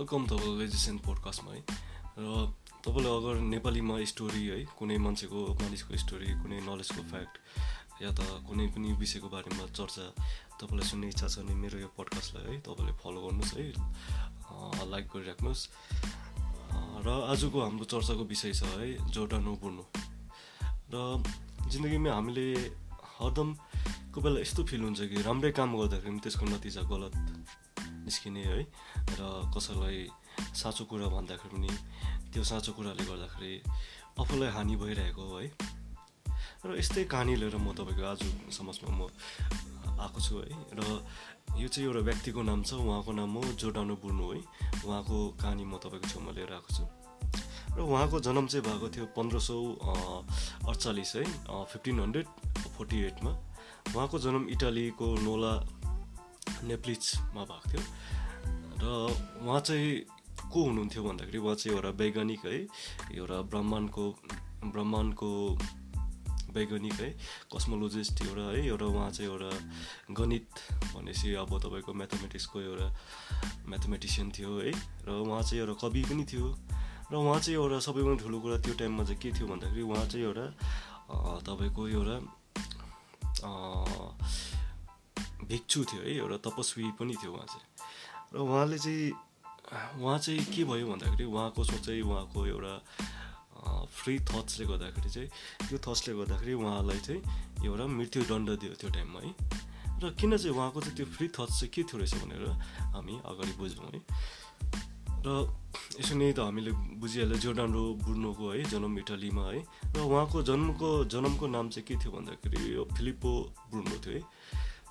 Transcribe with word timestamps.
Welcome 0.00 0.26
तपाईँलाई 0.26 0.56
लेजिसेन्ट 0.64 1.00
पोडकास्टमा 1.04 1.52
है 1.52 1.60
र 2.16 2.48
तपाईँले 2.80 3.10
अगर 3.20 3.34
नेपालीमा 3.52 3.94
स्टोरी 4.08 4.42
है 4.48 4.58
कुनै 4.72 4.96
मान्छेको 4.96 5.40
मानिसको 5.60 5.92
स्टोरी 5.92 6.28
कुनै 6.40 6.60
नलेजको 6.64 7.02
फ्याक्ट 7.12 7.34
या 8.00 8.08
त 8.16 8.24
कुनै 8.48 8.66
पनि 8.72 8.96
विषयको 8.96 9.28
बारेमा 9.28 9.64
चर्चा 9.76 10.04
तपाईँलाई 10.56 10.86
सुन्ने 10.88 11.06
इच्छा 11.12 11.28
छ 11.28 11.44
भने 11.44 11.52
मेरो 11.52 11.76
यो 11.84 11.88
पोडकास्टलाई 12.00 12.48
है 12.48 12.56
तपाईँले 12.64 12.92
फलो 12.96 13.20
गर्नुहोस् 13.28 13.54
है 13.60 14.88
लाइक 14.88 15.04
गरिराख्नुहोस्। 15.12 15.62
र 17.04 17.08
आजको 17.36 17.58
हाम्रो 17.60 17.84
चर्चाको 17.92 18.24
विषय 18.32 18.52
छ 18.56 18.72
है 18.80 18.88
जोर्डानो 19.12 19.52
बुर्नु 19.60 19.84
र 20.96 20.96
जिन्दगीमा 21.68 22.10
हामीले 22.16 22.48
हरदम 23.20 23.48
कोही 24.16 24.22
बेला 24.24 24.40
यस्तो 24.48 24.64
फिल 24.64 24.80
हुन्छ 24.80 25.12
कि 25.12 25.28
राम्रै 25.28 25.52
काम 25.60 25.76
गर्दाखेरि 25.76 26.08
पनि 26.08 26.24
त्यसको 26.24 26.44
नतिजा 26.56 26.88
गलत। 26.88 27.12
निस्किने 28.10 28.42
है। 28.42 28.60
र 29.14 29.22
कसैलाई 29.54 29.98
साँचो 30.58 30.84
कुरा 30.90 31.06
भन्दाखेरि 31.14 31.54
पनि 31.54 31.70
त्यो 32.34 32.42
साँचो 32.42 32.72
कुराले 32.74 33.04
गर्दाखेरि 33.06 33.52
आफूलाई 34.18 34.50
हानि 34.50 34.74
भइरहेको 34.76 35.24
है 35.38 35.46
र 36.66 36.68
यस्तै 36.76 37.04
कहानी 37.06 37.34
लिएर 37.38 37.56
म 37.56 37.70
तपाईँको 37.70 38.02
आज 38.02 38.20
समाजमा 38.50 38.90
म 38.98 39.00
आएको 40.02 40.18
छु 40.20 40.34
है। 40.42 40.50
र 40.74 40.80
यो 41.56 41.68
चाहिँ 41.68 41.86
एउटा 41.86 42.02
व्यक्तिको 42.08 42.40
नाम 42.42 42.60
छ 42.66 42.82
उहाँको 42.82 43.12
नाम 43.14 43.30
हो 43.36 43.42
जोडानो 43.60 43.94
बुर्नु 44.02 44.26
है। 44.32 44.38
उहाँको 44.84 45.16
कहानी 45.40 45.64
म 45.64 45.78
तपाईँको 45.78 46.06
छेउमा 46.08 46.30
लिएर 46.34 46.52
आएको 46.52 46.70
छु। 46.74 46.84
र 47.76 47.78
उहाँको 47.80 48.16
जन्म 48.26 48.46
चाहिँ 48.50 48.64
भएको 48.66 48.86
थियो 48.90 49.06
पन्ध्र 49.16 49.38
सौ 49.38 49.56
अडचालिस 50.66 51.10
है। 51.16 51.24
फिफ्टिन 51.46 52.00
हन्ड्रेड 52.00 52.26
फोर्टी 52.76 52.98
एटमा। 53.08 53.32
उहाँको 53.94 54.16
जन्म 54.18 54.42
इटालीको 54.50 55.06
नोला 55.24 55.52
नेप्लिचमा 56.64 57.42
भएको 57.50 57.68
थियो। 57.70 57.82
र 58.80 58.84
उहाँ 59.46 59.60
चाहिँ 59.60 59.90
को 60.52 60.58
हुनुहुन्थ्यो 60.64 61.02
भन्दाखेरि 61.04 61.38
उहाँ 61.38 61.54
चाहिँ 61.54 61.76
एउटा 61.76 61.90
वैज्ञानिक 62.00 62.40
है 62.46 62.56
एउटा 63.16 63.40
ब्रह्माण्डको 63.52 64.04
ब्रह्माण्डको 64.64 65.30
वैज्ञानिक 66.54 66.92
है 67.00 67.10
कस्मोलोजिस्ट 67.54 68.22
एउटा 68.26 68.42
है 68.50 68.66
एउटा 68.66 68.86
उहाँ 68.86 69.10
चाहिँ 69.10 69.30
एउटा 69.30 69.50
गणित 70.18 70.46
भनेपछि 70.94 71.34
अब 71.34 71.50
तपाईँको 71.62 71.92
म्याथमेटिक्सको 71.94 72.60
एउटा 72.60 72.88
म्याथमेटिसियन 73.68 74.30
थियो 74.34 74.58
है। 74.58 74.72
र 75.06 75.08
उहाँ 75.22 75.42
चाहिँ 75.42 75.60
एउटा 75.62 75.74
कवि 75.82 76.02
पनि 76.10 76.24
थियो। 76.26 76.46
र 77.12 77.14
उहाँ 77.14 77.38
चाहिँ 77.40 77.58
एउटा 77.60 77.78
सबैभन्दा 77.86 78.22
ठुलो 78.24 78.38
कुरा 78.40 78.56
त्यो 78.64 78.74
टाइममा 78.80 79.04
चाहिँ 79.04 79.20
के 79.22 79.30
थियो 79.38 79.46
भन्दाखेरि 79.46 79.82
उहाँ 79.82 80.06
चाहिँ 80.06 80.26
एउटा 80.26 80.46
तपाईँको 81.46 81.88
एउटा 81.88 82.16
भिक्षु 85.48 85.84
थियो 85.84 86.02
है 86.02 86.12
एउटा 86.20 86.36
तपस्वी 86.46 86.84
पनि 86.98 87.14
थियो 87.20 87.32
उहाँ 87.32 87.46
चाहिँ। 87.46 87.66
र 88.34 88.36
उहाँले 88.44 88.78
चाहिँ 88.78 89.12
उहाँ 90.02 90.18
चाहिँ 90.18 90.44
के 90.52 90.62
भयो 90.64 90.86
भन्दाखेरि 90.90 91.24
उहाँको 91.24 91.64
सोचाइ 91.64 92.00
उहाँको 92.02 92.40
एउटा 92.46 92.74
फ्री 93.90 94.18
थट्सले 94.26 94.64
गर्दाखेरि 94.66 95.10
चाहिँ 95.10 95.28
त्यो 95.68 95.78
थट्सले 95.78 96.12
गर्दाखेरि 96.18 96.52
उहाँलाई 96.58 97.00
चाहिँ 97.06 97.20
एउटा 97.64 97.86
मृत्युदण्ड 97.86 98.48
दियो 98.60 98.74
त्यो 98.80 98.90
टाइममा 98.90 99.20
है। 99.20 99.32
र 100.02 100.10
किन 100.16 100.36
चाहिँ 100.36 100.56
उहाँको 100.56 100.80
चाहिँ 100.80 100.96
त्यो 100.96 101.06
फ्री 101.06 101.26
थट्स 101.28 101.54
चाहिँ 101.60 101.70
के 101.74 101.82
थियो 101.86 101.98
रहेछ 102.00 102.14
भनेर 102.24 102.44
हामी 102.94 103.14
अगाडि 103.20 103.52
बुझ्यौँ 103.60 103.90
है। 103.94 104.00
र 105.20 105.28
यसो 106.00 106.14
नै 106.16 106.32
त 106.32 106.40
हामीले 106.40 106.72
बुझिहाल्यो 106.98 107.36
जोर्डान्डो 107.44 107.82
बुर्नोको 108.00 108.44
है 108.50 108.64
जन्म 108.72 108.98
इटालीमा 109.04 109.44
है। 109.52 109.60
र 109.92 109.96
उहाँको 110.00 110.38
जन्मको 110.48 110.88
जन्मको 111.12 111.46
नाम 111.46 111.68
चाहिँ 111.68 111.84
के 111.84 111.94
थियो 112.00 112.10
भन्दाखेरि 112.16 112.58
यो 112.74 112.82
फिलिपो 112.96 113.32
बुर्नो 113.70 113.96
थियो 114.00 114.14
है। 114.16 114.22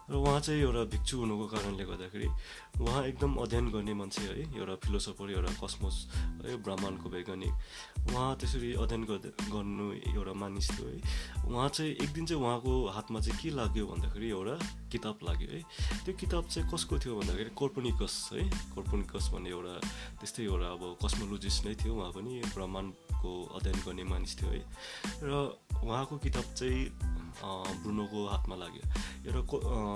र 0.09 0.15
उहाँ 0.15 0.39
चाहिँ 0.41 0.61
एउटा 0.61 0.83
भिक्षु 0.89 1.17
हुनुको 1.17 1.45
कारणले 1.53 1.83
गर्दाखेरि 1.85 2.27
उहाँ 2.81 3.03
एकदम 3.05 3.35
अध्ययन 3.45 3.65
गर्ने 3.69 3.93
मान्छे 3.93 4.21
है 4.21 4.41
एउटा 4.57 4.75
फिलोसफर 4.83 5.31
एउटा 5.31 5.51
कस्मोस 5.61 5.95
है 6.45 6.55
ब्रह्माण्डको 6.65 7.09
वैज्ञानिक। 7.09 7.53
उहाँ 8.09 8.35
त्यसरी 8.41 8.73
अध्ययन 8.73 9.03
गर्नु 9.53 9.85
एउटा 10.17 10.33
मानिस 10.33 10.67
थियो 10.71 10.87
है। 10.89 10.97
उहाँ 11.45 11.69
चाहिँ 11.69 11.91
एक 11.93 12.09
दिन 12.13 12.25
चाहिँ 12.25 12.41
उहाँको 12.41 12.73
हातमा 12.89 13.19
चाहिँ 13.19 13.37
के 13.41 13.49
लाग्यो 13.53 13.85
भन्दाखेरि 13.85 14.29
एउटा 14.29 14.55
किताब 14.91 15.15
लाग्यो 15.29 15.49
है। 15.53 15.61
त्यो 16.05 16.13
किताब 16.17 16.43
चाहिँ 16.49 16.65
कसको 16.73 16.99
थियो 16.99 17.13
भन्दाखेरि 17.19 17.49
कोर्पोनिकस 17.53 18.15
है 18.33 18.49
कोर्पोनिकस 18.73 19.29
भन्ने 19.33 19.49
एउटा 19.49 19.73
त्यस्तै 20.19 20.43
एउटा 20.43 20.67
अब 20.73 20.83
कस्मोलोजिस्ट 21.05 21.65
नै 21.65 21.75
थियो 21.85 21.93
उहाँ 21.93 22.11
पनि 22.17 22.41
ब्रह्माण्डको 22.57 23.31
अध्ययन 23.55 23.79
गर्ने 23.85 24.03
मानिस 24.09 24.33
थियो 24.41 24.49
है। 24.49 24.63
र 25.21 25.31
उहाँको 25.85 26.17
किताब 26.17 26.47
चाहिँ 26.57 26.81
ब्रुनोको 27.39 28.19
हातमा 28.27 28.55
लाग्यो। 28.55 28.83
एउटा 29.29 29.41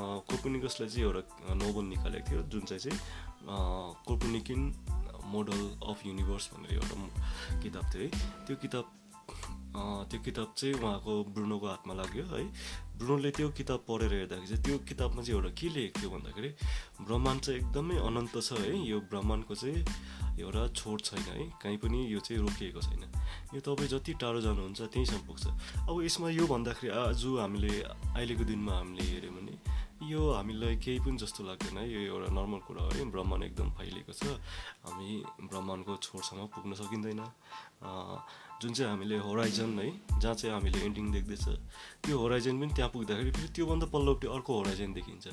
को 0.04 0.20
कोर्पोनिकसले 0.30 0.88
चाहिँ 0.90 1.06
एउटा 1.06 1.54
नोबल 1.56 1.84
निकालेको 1.86 2.30
थियो। 2.30 2.42
जुन 2.52 2.62
चाहिँ 2.68 2.82
चाहिँ 2.84 3.00
कोर्पोनिकिन 4.08 4.62
मोडल 5.34 5.62
अफ 5.90 6.06
युनिभर्स 6.06 6.50
भनेर 6.54 6.74
एउटा 6.74 6.96
किताब 7.64 7.84
थियो 7.94 8.04
है। 8.04 8.10
त्यो 8.46 8.56
किताब 8.64 8.86
त्यो 10.10 10.20
किताब 10.22 10.54
चाहिँ 10.58 10.74
उहाँको 10.76 11.14
ब्रुनोको 11.34 11.68
हातमा 11.68 11.94
लाग्यो 11.94 12.26
है। 12.26 12.44
ब्रुनोले 13.00 13.32
त्यो 13.32 13.50
किताब 13.58 13.80
पढेर 13.88 14.14
हेर्दाखेरि 14.14 14.48
चाहिँ 14.48 14.64
त्यो 14.64 14.78
किताबमा 14.90 15.22
चाहिँ 15.24 15.40
एउटा 15.40 15.52
के 15.60 15.68
लेखेको 15.74 16.00
थियो 16.00 16.10
भन्दाखेरि 16.14 16.50
ब्रह्माण्ड 17.08 17.42
चाहिँ 17.42 17.60
एकदमै 17.60 17.96
अनन्त 17.98 18.36
छ 18.38 18.60
है। 18.60 18.74
यो 18.86 19.00
ब्रह्माण्डको 19.10 19.56
चाहिँ 19.56 19.82
एउटा 20.40 20.62
छोड 20.78 21.02
छैन 21.02 21.26
है। 21.34 21.50
कहीँ 21.64 21.78
पनि 21.82 22.00
यो 22.14 22.20
चाहिँ 22.20 22.42
रोकिएको 22.44 22.82
छैन। 22.82 23.04
यो 23.56 23.60
तपाईँ 23.66 23.90
जति 23.90 24.14
टाढो 24.22 24.40
जानुहुन्छ 24.46 24.82
त्यहीँसम्म 24.94 25.26
पुग्छ 25.26 25.46
अब 25.90 25.96
यसमा 26.04 26.30
यो 26.30 26.46
भन्दाखेरि 26.54 26.90
आज 26.94 27.26
हामीले 27.42 27.74
अहिलेको 28.14 28.44
दिनमा 28.46 28.74
हामीले 28.78 29.04
हेऱ्यौँ 29.04 29.34
भने 29.34 29.53
यो 30.10 30.22
हामीलाई 30.34 30.76
केही 30.84 31.00
पनि 31.06 31.18
जस्तो 31.18 31.42
लाग्दैन। 31.44 31.78
यो 31.88 32.00
एउटा 32.12 32.30
नर्मल 32.36 32.62
कुरा 32.68 32.82
हो। 32.84 33.06
ब्रह्माण्ड 33.14 33.44
एकदम 33.44 33.70
फैलिएको 33.78 34.14
छ। 34.14 34.24
हामी 34.86 35.10
ब्रह्माण्डको 35.48 35.94
छोरसम्म 36.04 36.42
पुग्न 36.54 36.72
सकिँदैन। 36.82 37.22
जुन 38.62 38.72
चाहिँ 38.74 38.90
हामीले 38.92 39.18
होराइजन 39.28 39.70
है 39.80 39.88
जहाँ 40.20 40.36
चाहिँ 40.36 40.54
हामीले 40.56 40.80
एन्डिङ 40.88 41.06
देख्दैछ 41.12 41.46
त्यो 42.04 42.16
होराइजन 42.18 42.56
पनि 42.60 42.72
त्यहाँ 42.76 42.92
पुग्दाखेरि 42.96 43.32
फेरि 43.32 43.50
त्योभन्दा 43.56 43.88
पल्लोपट्टि 43.92 44.28
अर्को 44.28 44.52
होराइजन 44.60 44.94
देखिन्छ 44.94 45.26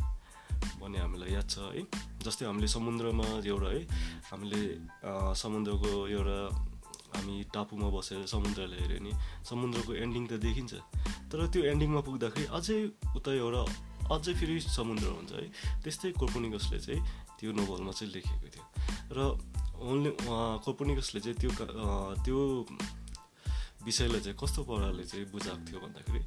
भन्ने 0.80 0.98
हामीलाई 0.98 1.30
याद 1.30 1.46
छ 1.46 1.58
है। 1.70 1.82
जस्तै 2.24 2.44
हामीले 2.46 2.68
समुद्रमा 2.68 3.26
एउटा 3.46 3.68
है 3.70 3.82
हामीले 4.30 4.60
समुद्रको 5.38 5.90
एउटा 6.10 6.38
हामी 7.14 7.34
टापुमा 7.54 7.88
बसेर 7.90 8.26
समुद्रलाई 8.26 8.80
हेऱ्यो 8.82 8.98
भने 8.98 9.12
समुद्रको 9.46 9.92
एन्डिङ 9.94 10.24
त 10.26 10.32
देखिन्छ। 10.42 10.72
तर 11.30 11.38
त्यो 11.54 11.62
एन्डिङमा 11.70 12.00
पुग्दाखेरि 12.06 12.46
अझै 12.58 12.78
उता 13.14 13.30
एउटा 13.30 13.62
अझै 14.10 14.32
फेरि 14.34 14.60
समुद्र 14.60 15.06
हुन्छ 15.06 15.32
है। 15.32 15.46
त्यस्तै 15.82 16.10
कोर्पोनिकसले 16.20 16.78
चाहिँ 16.78 17.00
त्यो 17.38 17.50
नोभलमा 17.58 17.92
चाहिँ 17.98 18.12
लेखेको 18.14 18.48
थियो। 18.54 18.64
र 19.16 19.18
ओन्ली 19.80 20.10
कोर्पोनिकसले 20.66 21.20
चाहिँ 21.20 21.38
त्यो 21.40 21.50
त्यो 22.24 22.38
विषयलाई 23.80 24.20
चाहिँ 24.20 24.36
कस्तो 24.36 24.60
प्रकारले 24.68 25.04
चाहिँ 25.08 25.24
बुझाएको 25.32 25.64
थियो 25.64 25.78
भन्दाखेरि 25.80 26.20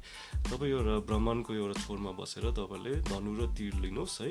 तपाईँ 0.50 0.72
एउटा 0.74 0.94
ब्रह्माण्डको 1.06 1.52
एउटा 1.54 1.76
छोरमा 1.86 2.10
बसेर 2.18 2.44
तपाईँले 2.50 2.92
धनु 3.06 3.30
र 3.38 3.40
तिर 3.54 3.74
लिनुहोस् 3.78 4.20
है। 4.22 4.30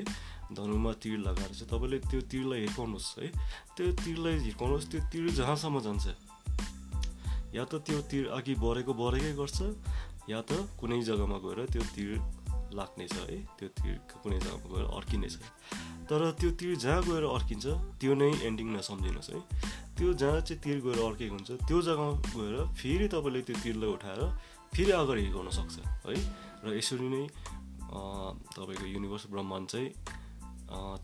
धनुमा 0.52 0.92
तिर 1.00 1.18
लगाएर 1.24 1.52
चाहिँ 1.56 1.68
तपाईँले 1.72 1.98
त्यो 2.04 2.20
तिरलाई 2.20 2.60
हिर्काउनुहोस् 2.68 3.10
है। 3.16 3.26
त्यो 3.76 3.92
तिरलाई 4.04 4.34
हिर्काउनुहोस् 4.44 4.88
त्यो 4.92 5.00
तिर 5.08 5.24
जहाँसम्म 5.40 5.76
जान्छ। 5.80 6.06
या 7.56 7.64
त 7.64 7.80
त्यो 7.80 7.98
तिर 8.12 8.24
अघि 8.28 8.54
बढेको 8.60 8.92
बढेकै 8.92 9.32
गर्छ 9.40 9.58
या 10.28 10.40
त 10.44 10.52
कुनै 10.76 11.00
जग्गामा 11.08 11.38
गएर 11.40 11.58
त्यो 11.72 11.82
तिर 11.96 12.10
लाग्नेछ 12.78 13.12
है? 13.14 13.36
त्यो 13.58 13.68
तिर 13.78 13.94
कुनै 14.22 14.38
जग्गामा 14.38 14.66
गएर 14.72 14.86
अड्किनेछ 14.98 15.34
तर 16.08 16.20
त्यो 16.40 16.50
तिर 16.60 16.74
जहाँ 16.84 17.02
गएर 17.08 17.24
अड्किन्छ 17.28 17.66
त्यो 18.00 18.12
नै 18.14 18.30
एन्डिङ 18.48 18.68
नसम्झिनुहोस् 18.76 19.30
है? 19.30 19.40
त्यो 19.96 20.08
जहाँ 20.20 20.40
चाहिँ 20.40 20.60
तिर 20.62 20.78
गएर 20.86 20.98
अड्केको 21.04 21.34
हुन्छ 21.34 21.50
त्यो 21.68 21.78
जग्गामा 21.88 22.14
गएर 22.34 22.56
फेरि 22.80 23.06
तपाईँले 23.14 23.40
त्यो 23.46 23.56
तिरलाई 23.64 23.90
उठाएर 23.96 24.20
फेरि 24.74 24.92
अगाडि 24.92 25.20
हिर्काउन 25.22 25.48
सक्छ 25.58 25.74
है? 26.06 26.18
र 26.64 26.66
यसरी 26.78 27.08
नै 27.14 27.24
तपाईँको 28.54 28.86
युनिभर्स 28.86 29.24
ब्रह्माण्ड 29.30 29.66
चाहिँ 29.70 29.88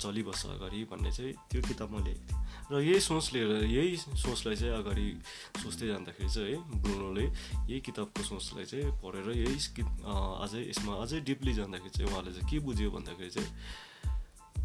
चलिबस्छ 0.03 0.47
अगाडि 0.57 0.79
भन्ने 0.91 1.11
चाहिँ 1.13 1.33
त्यो 1.51 1.61
किताबमा 1.69 1.99
लेखेको 2.07 2.27
थियो। 2.27 2.39
र 2.71 2.81
यही 2.81 3.01
सोच 3.03 3.27
लिएर 3.35 3.51
यही 3.67 3.97
सोचलाई 3.99 4.57
चाहिँ 4.57 4.75
अगाडि 4.79 5.07
सोच्दै 5.63 5.87
जाँदाखेरि 5.87 6.31
चाहिँ 6.31 6.55
है 6.55 6.81
ब्रुनोले 6.83 7.25
यही 7.67 7.81
किताबको 7.83 8.23
सोचलाई 8.23 8.65
चाहिँ 8.71 8.95
पढेर 9.03 9.29
यही 9.43 9.57
अझै 10.45 10.61
यसमा 10.71 10.93
अझै 11.03 11.21
डिपली 11.27 11.53
जाँदाखेरि 11.59 11.91
चाहिँ 11.91 12.09
उहाँले 12.11 12.31
चाहिँ 12.33 12.49
के 12.51 12.59
बुझ्यो 12.63 12.91
भन्दाखेरि 12.91 13.31
चाहिँ 13.31 13.51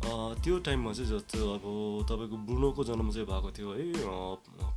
त्यो 0.06 0.58
टाइममा 0.62 0.92
चाहिँ 0.94 1.10
जस्तो 1.10 1.38
अब 1.56 1.66
तपाईँको 2.06 2.38
ब्रुनोको 2.46 2.84
जन्म 2.86 3.10
चाहिँ 3.10 3.26
भएको 3.26 3.50
थियो 3.58 3.70
है 3.74 3.86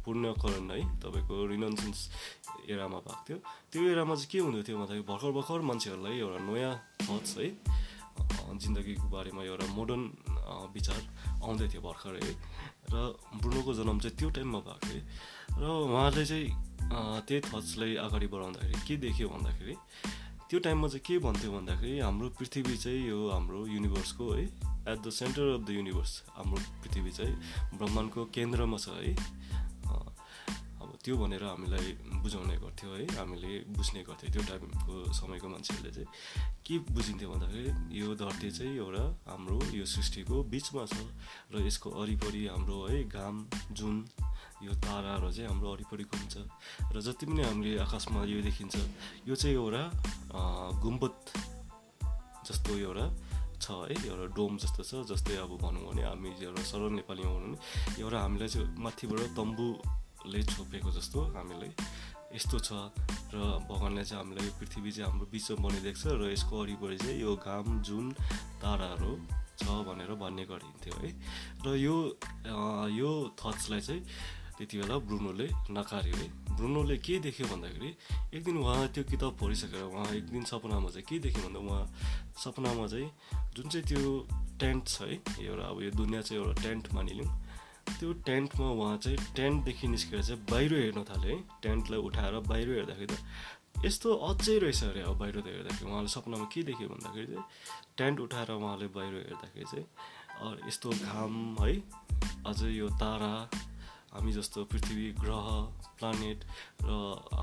पुण्यकरण 0.04 0.70
है 0.72 0.80
तपाईँको 1.04 1.34
रिनन्सेन्स 1.52 2.00
एरामा 2.72 2.98
भएको 3.04 3.22
थियो। 3.28 3.38
त्यो 3.72 3.82
एरामा 3.92 4.14
चाहिँ 4.14 4.30
के 4.32 4.38
हुँदो 4.38 4.62
थियो 4.64 4.76
भन्दाखेरि 4.78 5.04
भर्खर 5.04 5.30
भर्खर 5.36 5.60
मान्छेहरूलाई 5.68 6.16
एउटा 6.16 6.40
नयाँ 6.48 6.74
थट्स 7.04 7.32
है 7.38 7.46
जिन्दगीको 8.56 9.06
बारेमा 9.12 9.42
एउटा 9.44 9.66
मोडर्न 9.76 10.04
विचार 10.74 11.00
आउँदै 11.44 11.66
थियो 11.68 11.82
भर्खर। 11.84 12.14
है 12.24 12.32
र 12.92 12.96
ब्रुनोको 13.40 13.74
जन्म 13.74 13.98
चाहिँ 13.98 14.16
त्यो 14.18 14.28
टाइममा 14.36 14.58
भएको 14.68 14.88
है 14.88 15.00
र 15.60 15.64
उहाँले 15.68 16.24
चाहिँ 16.24 16.48
त्यही 17.28 17.40
थट्सलाई 17.44 17.94
अगाडि 18.06 18.26
बढाउँदाखेरि 18.32 18.80
के 18.88 18.96
देख्यो 19.04 19.28
भन्दाखेरि 19.28 19.74
त्यो 20.48 20.58
टाइममा 20.64 20.88
चाहिँ 20.88 21.04
के 21.04 21.18
भन्थ्यो 21.20 21.50
भन्दाखेरि 21.52 21.98
हाम्रो 22.00 22.28
पृथ्वी 22.38 22.76
चाहिँ 22.76 23.02
यो 23.08 23.18
हाम्रो 23.28 23.66
युनिभर्सको 23.66 24.24
है 24.32 24.44
at 24.88 24.98
the 25.04 25.10
centre 25.12 25.44
of 25.54 25.60
the 25.68 25.70
universe 25.70 26.12
हाम्रो 26.36 26.58
पृथ्वी 26.82 27.10
चाहिँ 27.12 27.34
ब्रह्माण्डको 27.76 28.24
केन्द्रमा 28.32 28.78
छ 28.78 28.88
है। 28.96 29.12
त्यो 31.08 31.16
भनेर 31.16 31.40
हामीलाई 31.42 32.20
बुझाउने 32.20 32.56
गर्थ्यो 32.60 32.88
है 32.92 33.04
हामीले 33.16 33.52
बुझ्ने 33.72 34.00
गर्थ्यो 34.04 34.28
त्यो 34.28 34.42
टाइमको 34.44 34.94
समयको 35.16 35.48
मान्छेहरूले 35.48 35.92
चाहिँ। 35.96 36.08
के 36.60 36.74
बुझिन्थ्यो 36.84 37.28
भन्दाखेरि 37.32 37.72
यो 37.96 38.08
धरती 38.12 38.50
चाहिँ 38.52 38.76
एउटा 38.76 39.04
हाम्रो 39.24 39.56
यो 39.72 39.84
सृष्टिको 39.88 40.36
बिचमा 40.52 40.84
छ 40.84 41.00
र 41.48 41.64
यसको 41.64 41.88
वरिपरि 41.96 42.42
हाम्रो 42.52 42.76
है 42.92 42.98
घाम 43.08 43.36
जुन 43.72 43.96
यो 44.68 44.72
ताराहरू 44.84 45.32
चाहिँ 45.32 45.48
हाम्रो 45.48 45.68
वरिपरि 45.72 46.04
घुम्छ 46.04 46.34
र 46.92 47.00
जति 47.00 47.24
पनि 47.24 47.40
हामीले 47.40 47.72
आकाशमा 47.88 48.20
यो 48.28 48.44
देखिन्छ 48.44 48.76
यो 49.24 49.34
चाहिँ 49.34 49.56
एउटा 49.56 49.82
गुम्बत 50.84 51.16
जस्तो 52.44 52.72
एउटा 52.84 53.06
छ 53.64 53.66
है 53.88 53.96
एउटा 53.96 54.26
डोम 54.36 54.60
जस्तो 54.60 54.82
छ 54.84 55.08
जस्तै 55.08 55.40
अब 55.40 55.56
भनौँ 55.56 55.88
भने 55.88 56.02
हामी 56.04 56.28
एउटा 56.36 56.62
सरल 56.68 56.92
नेपालीमा 57.00 57.32
भनौँ 57.32 57.48
भने 57.48 57.96
एउटा 57.96 58.18
हामीलाई 58.20 58.48
चाहिँ 58.52 58.68
माथिबाट 58.76 59.32
तम्बुले 60.28 60.44
छोपेको 60.44 60.90
जस्तो 60.92 61.20
हामीलाई 61.32 61.72
यस्तो 62.36 62.58
छ 62.60 62.92
र 63.32 63.64
भगवान्ले 63.64 64.04
चाहिँ 64.04 64.20
हामीलाई 64.20 64.50
पृथ्वी 64.60 64.90
चाहिँ 64.92 65.08
हाम्रो 65.08 65.24
बिचमा 65.32 65.56
बनिदिएको 65.56 65.96
छ 65.96 66.06
र 66.20 66.28
यसको 66.36 66.52
वरिपरि 66.52 66.96
चाहिँ 67.00 67.16
यो 67.16 67.32
घाम 67.40 67.80
जुन 67.80 68.12
ताराहरू 68.60 69.12
छ 69.56 69.64
भनेर 69.88 70.12
भन्ने 70.20 70.44
गरिन्थ्यो 70.44 70.94
है। 71.00 71.10
र 71.64 71.66
यो 71.80 71.96
यो 72.92 73.10
थट्सलाई 73.40 73.80
चाहिँ 73.80 74.02
त्यति 74.60 74.76
बेला 74.84 74.96
ब्रुनोले 75.08 75.48
नकार्यो 75.72 76.16
है। 76.20 76.28
ब्रुनोले 76.60 76.96
के 77.00 77.18
देख्यो 77.24 77.46
भन्दाखेरि 77.48 77.90
एक 78.36 78.42
दिन 78.44 78.56
उहाँ 78.60 78.92
त्यो 78.92 79.04
किताब 79.08 79.32
पढिसकेर 79.40 79.82
उहाँ 79.88 80.12
एक 80.12 80.26
दिन 80.28 80.44
सपनामा 80.44 80.88
चाहिँ 80.92 81.08
के 81.08 81.18
देख्यो 81.24 81.40
भन्दा 81.48 81.60
उहाँ 81.64 81.84
सपनामा 82.36 82.84
चाहिँ 82.84 83.08
जुन 83.56 83.66
चाहिँ 83.72 83.84
त्यो 83.88 84.00
टेन्ट 84.60 84.84
छ 84.92 85.08
है 85.08 85.16
एउटा 85.40 85.64
अब 85.64 85.82
यो 85.82 85.90
दुनियाँ 85.96 86.22
चाहिँ 86.22 86.42
एउटा 86.44 86.54
टेन्ट 86.60 86.92
मानिलिउँ। 86.92 87.32
त्यो 87.98 88.12
टेन्टमा 88.28 88.66
उहाँ 88.70 88.96
चाहिँ 89.04 89.18
टेन्टदेखि 89.36 89.86
निस्केर 89.88 90.22
चाहिँ 90.22 90.40
बाहिर 90.50 90.74
हेर्न 90.74 91.02
थाल्यो 91.10 91.36
है 91.36 91.38
टेन्टलाई 91.62 92.00
उठाएर 92.08 92.34
बाहिर 92.50 92.68
हेर्दाखेरि 92.74 93.14
त 93.14 93.84
यस्तो 93.84 94.08
अझै 94.28 94.58
रहेछ 94.58 94.82
अरे 94.84 95.00
अब 95.06 95.18
बाहिर 95.18 95.36
त 95.40 95.46
हेर्दाखेरि। 95.46 95.90
उहाँले 95.90 96.10
सपनामा 96.10 96.46
के 96.52 96.62
देख्यो 96.68 96.88
भन्दाखेरि 96.88 97.26
चाहिँ 97.32 97.46
टेन्ट 97.98 98.16
उठाएर 98.26 98.50
उहाँले 98.58 98.86
बाहिर 98.96 99.14
हेर्दाखेरि 99.14 99.66
चाहिँ 99.72 99.86
यस्तो 100.68 100.88
घाम 100.90 101.34
है 101.60 101.72
अझै 102.50 102.70
यो 102.74 102.88
तारा 102.98 103.32
हामी 104.12 104.32
जस्तो 104.32 104.64
पृथ्वी 104.72 105.06
ग्रह 105.20 105.46
प्लानेट 105.98 106.38
र 106.82 106.90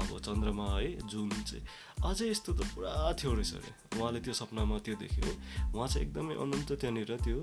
अब 0.02 0.10
चन्द्रमा 0.28 0.68
है 0.76 0.88
जुन 1.08 1.30
चाहिँ 1.30 1.64
अझै 2.04 2.30
यस्तो 2.30 2.52
त 2.54 2.68
पुरा 2.74 2.92
थियो 3.16 3.34
रहेछ 3.34 3.54
अरे। 3.56 3.72
उहाँले 4.00 4.20
त्यो 4.26 4.34
सपनामा 4.34 4.78
त्यो 4.86 4.96
देख्यो। 5.04 5.32
उहाँ 5.76 5.88
चाहिँ 5.88 6.08
एकदमै 6.08 6.36
अनन्त 6.36 6.70
त्यहाँनिर 6.74 7.12
त्यो 7.24 7.40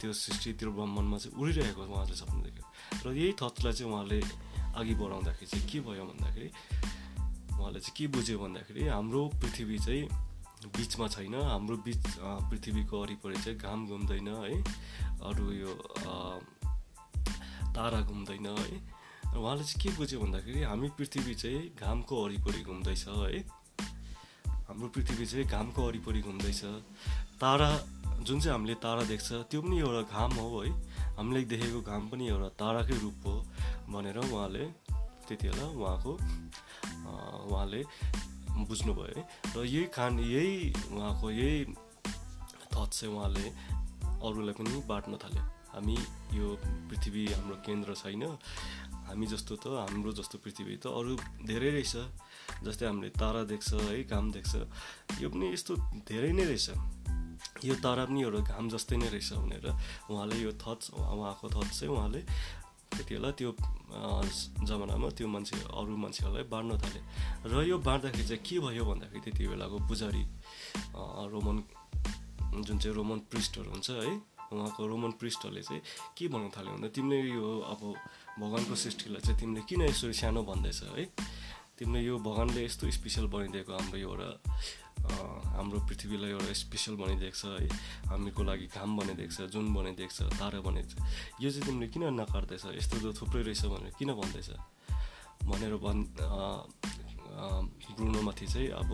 त्यो 0.00 0.12
सृष्टि 0.12 0.52
त्यो 0.58 0.70
ब्रह्माण्डमा 0.72 1.18
चाहिँ 1.18 1.34
उडिरहेको 1.42 1.82
उहाँले 1.82 2.14
सपना 2.16 2.42
देख्यो 2.46 2.64
र 3.04 3.14
यही 3.16 3.32
थट्सलाई 3.40 3.72
चाहिँ 3.72 3.92
उहाँले 3.92 4.20
अघि 4.78 4.94
बढाउँदाखेरि 5.00 5.46
चाहिँ 5.52 5.66
के 5.70 5.78
भयो 5.86 6.04
भन्दाखेरि 6.10 6.48
उहाँले 7.58 7.80
चाहिँ 7.80 7.94
के 7.96 8.06
बुझ्यो 8.14 8.38
भन्दाखेरि 8.38 8.82
हाम्रो 8.88 9.22
पृथ्वी 9.40 9.78
चाहिँ 9.78 10.04
बिचमा 10.76 11.06
छैन 11.08 11.34
हाम्रो 11.34 11.76
बिच 11.86 12.02
पृथ्वीको 12.50 12.94
वरिपरि 13.02 13.38
चाहिँ 13.42 13.58
घाम 13.58 13.80
घुम्दैन 13.88 14.28
है 14.28 14.56
अरू 15.26 15.46
यो 15.52 15.72
तारा 17.74 18.00
घुम्दैन 18.00 18.46
है। 18.46 18.76
उहाँले 19.32 19.64
चाहिँ 19.64 19.80
के 19.82 19.90
बुझ्यो 19.96 20.20
भन्दाखेरि 20.20 20.62
हामी 20.62 20.88
पृथ्वी 20.98 21.34
चाहिँ 21.34 21.60
घामको 21.80 22.14
वरिपरि 22.24 22.62
घुम्दैछ 22.62 23.04
है। 23.08 23.61
हाम्रो 24.72 24.88
पृथ्वी 24.88 25.24
चाहिँ 25.28 25.44
घामको 25.52 25.80
वरिपरि 25.84 26.20
घुम्दैछ। 26.24 26.60
तारा 27.36 27.68
जुन 28.24 28.40
चाहिँ 28.40 28.52
हामीले 28.56 28.74
तारा 28.80 29.02
देख्छ 29.04 29.28
त्यो 29.52 29.60
पनि 29.60 29.76
एउटा 29.84 30.02
घाम 30.08 30.32
हो 30.32 30.60
है। 30.64 30.70
हामीले 31.16 31.40
देखेको 31.44 31.80
घाम 31.84 32.08
पनि 32.08 32.24
एउटा 32.32 32.48
ताराकै 32.56 32.96
रूप 33.04 33.26
हो 33.26 33.34
भनेर 33.92 34.18
उहाँले 34.32 34.64
त्यति 35.28 35.48
बेला 35.48 35.66
उहाँको 35.76 36.12
उहाँले 37.52 37.80
बुझ्नुभयो 38.64 39.12
है। 39.12 39.22
र 39.52 39.64
यही 39.68 39.84
खान 39.92 40.12
यही 40.24 40.72
उहाँको 40.88 41.30
यही 41.30 41.64
थट 42.72 42.88
चाहिँ 42.88 43.12
उहाँले 43.12 43.44
अरूलाई 44.24 44.54
पनि 44.56 44.80
बाँड्न 44.88 45.12
थाल्यो। 45.20 45.44
हामी 45.72 45.96
यो 46.36 46.46
पृथ्वी 46.88 47.24
हाम्रो 47.32 47.56
केन्द्र 47.66 47.94
छैन। 47.96 48.24
हामी 49.08 49.26
जस्तो 49.26 49.54
त 49.56 49.64
हाम्रो 49.82 50.12
जस्तो 50.20 50.36
पृथ्वी 50.44 50.76
त 50.76 50.86
अरू 50.88 51.12
धेरै 51.48 51.70
रहेछ 51.76 51.94
जस्तै 52.64 52.86
हामीले 52.86 53.10
तारा 53.16 53.42
देख्छ 53.52 53.68
है 53.88 54.02
घाम 54.04 54.26
देख्छ। 54.32 54.52
यो 55.20 55.28
पनि 55.32 55.46
यस्तो 55.52 55.72
धेरै 56.08 56.32
नै 56.32 56.44
रहेछ। 56.44 56.68
यो 57.64 57.74
तारा 57.84 58.04
पनि 58.06 58.20
एउटा 58.22 58.40
घाम 58.52 58.64
जस्तै 58.74 58.96
नै 59.02 59.08
रहेछ 59.12 59.30
भनेर 59.42 59.66
उहाँले 60.10 60.36
यो 60.44 60.52
थट्स 60.62 60.86
उहाँको 60.94 61.46
थट्स 61.56 61.80
चाहिँ 61.80 61.92
उहाँले 61.94 62.20
त्यति 62.92 63.12
बेला 63.16 63.30
त्यो 63.40 63.50
जमानामा 64.68 65.08
त्यो 65.16 65.26
मान्छे 65.28 65.56
अरू 65.72 65.96
मान्छेहरूलाई 65.96 66.44
बाँड्न 66.52 66.70
थाले। 66.82 67.00
र 67.48 67.52
यो 67.64 67.76
बाँड्दाखेरि 67.80 68.24
चाहिँ 68.28 68.42
के 68.44 68.56
भयो 68.60 68.84
भन्दाखेरि 68.84 69.20
त्यति 69.24 69.42
बेलाको 69.48 69.76
पुजारी 69.88 70.22
रोमन 71.32 71.56
जुन 72.52 72.76
चाहिँ 72.78 72.94
रोमन 72.96 73.18
प्रिस्टहरू 73.32 73.68
हुन्छ 73.72 73.90
है 73.90 74.12
उहाँको 74.52 74.80
रोमन 74.86 75.12
प्रिस्टहरूले 75.20 75.62
चाहिँ 75.62 75.82
के 76.16 76.28
भन्नु 76.28 76.48
थाल्यो 76.52 76.72
भन्दा 76.76 76.88
तिमीले 76.92 77.18
यो 77.32 77.48
अब 77.72 77.80
भगवान्को 78.38 78.74
सृष्टिलाई 78.76 79.20
चाहिँ 79.24 79.38
तिमीले 79.40 79.62
किन 79.68 79.82
यसरी 79.88 80.12
सानो 80.12 80.42
भन्दैछ 80.44 80.80
है? 80.92 81.04
तिमीले 81.78 82.00
यो 82.04 82.14
भगवान्ले 82.20 82.60
यस्तो 82.64 82.90
स्पेसल 82.92 83.26
बनिदिएको 83.32 83.72
हाम्रो 83.72 83.98
एउटा 83.98 84.28
हाम्रो 85.02 85.78
पृथ्वीलाई 85.88 86.30
एउटा 86.30 86.52
स्पेसल 86.54 86.94
बनिदिएको 87.00 87.36
छ 87.36 87.44
है? 87.58 87.66
हामीको 88.12 88.42
लागि 88.44 88.66
घाम 88.70 88.90
बनिदिएको 88.98 89.32
छ 89.34 89.50
जुन 89.50 89.66
बनिदिएको 89.74 90.14
छ 90.14 90.20
तारा 90.38 90.60
बनिदिएको 90.62 90.94
छ। 90.94 91.42
यो 91.42 91.48
चाहिँ 91.50 91.64
तिमीले 91.66 91.88
किन 91.90 92.04
नकाट्दैछ? 92.20 92.64
यस्तो 92.78 92.96
त 93.02 93.16
थुप्रै 93.18 93.42
रहेछ 93.42 93.66
भनेर 93.72 93.92
किन 93.98 94.10
भन्दैछ? 94.14 94.50
भनेर 95.42 95.74
भन् 95.82 96.00
ब्रुनोमाथि 97.98 98.46
चाहिँ 98.46 98.68
अब 98.78 98.90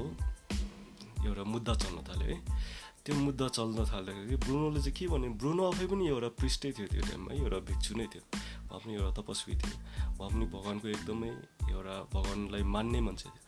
एउटा 1.29 1.45
मुद्दा 1.45 1.75
चल्न 1.75 1.99
थाल्यो 2.09 2.29
है? 2.31 2.39
त्यो 3.09 3.17
मुद्दा 3.17 3.47
चल्न 3.57 3.89
थाल्दाखेरि 3.89 4.37
ब्रुनोले 4.37 4.81
चाहिँ 4.85 4.93
के 4.93 5.05
भने 5.09 5.29
ब्रुनो 5.41 5.63
आफै 5.73 5.87
पनि 5.89 6.05
एउटा 6.13 6.29
पृष्ठै 6.37 6.71
थियो 6.77 6.87
त्यो 6.93 7.03
टाइममा 7.09 7.33
है 7.33 7.41
एउटा 7.41 7.59
भिक्षु 7.65 7.93
नै 7.97 8.07
थियो। 8.13 8.23
उहाँ 8.69 8.81
पनि 8.85 8.93
एउटा 9.01 9.11
तपस्वी 9.17 9.55
थियो। 9.57 9.77
उहाँ 10.21 10.29
पनि 10.29 10.45
भगवान्को 10.53 10.87
एकदमै 10.93 11.31
एउटा 11.73 11.95
भगवान्लाई 12.13 12.63
मान्ने 12.69 13.01
मान्छे 13.09 13.29
थियो। 13.33 13.43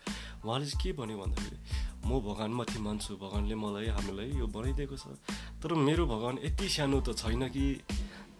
उहाँले 0.48 0.64
चाहिँ 0.64 0.80
के 0.80 0.90
भन्यो 0.96 1.16
भन्दाखेरि 1.20 1.58
म 2.08 2.10
भगवान्माथि 2.24 2.78
मान्छु 2.80 3.10
भगवान्ले 3.20 3.54
मलाई 3.60 3.88
हामीलाई 4.00 4.28
यो 4.40 4.46
बनाइदिएको 4.48 4.96
छ। 4.96 5.04
तर 5.60 5.70
मेरो 5.76 6.08
भगवान् 6.08 6.40
यति 6.40 6.66
सानो 6.72 7.04
त 7.04 7.12
छैन 7.20 7.52
कि 7.52 7.64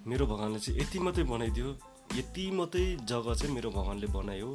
मेरो 0.09 0.25
भगवान्ले 0.25 0.59
चाहिँ 0.65 0.81
यति 0.81 0.99
मात्रै 1.05 1.25
बनाइदियो। 1.29 1.69
यति 2.17 2.45
मात्रै 2.59 2.85
जग्गा 3.07 3.35
चाहिँ 3.39 3.55
मेरो 3.55 3.71
भगवान्ले 3.71 4.09
बनायो 4.09 4.49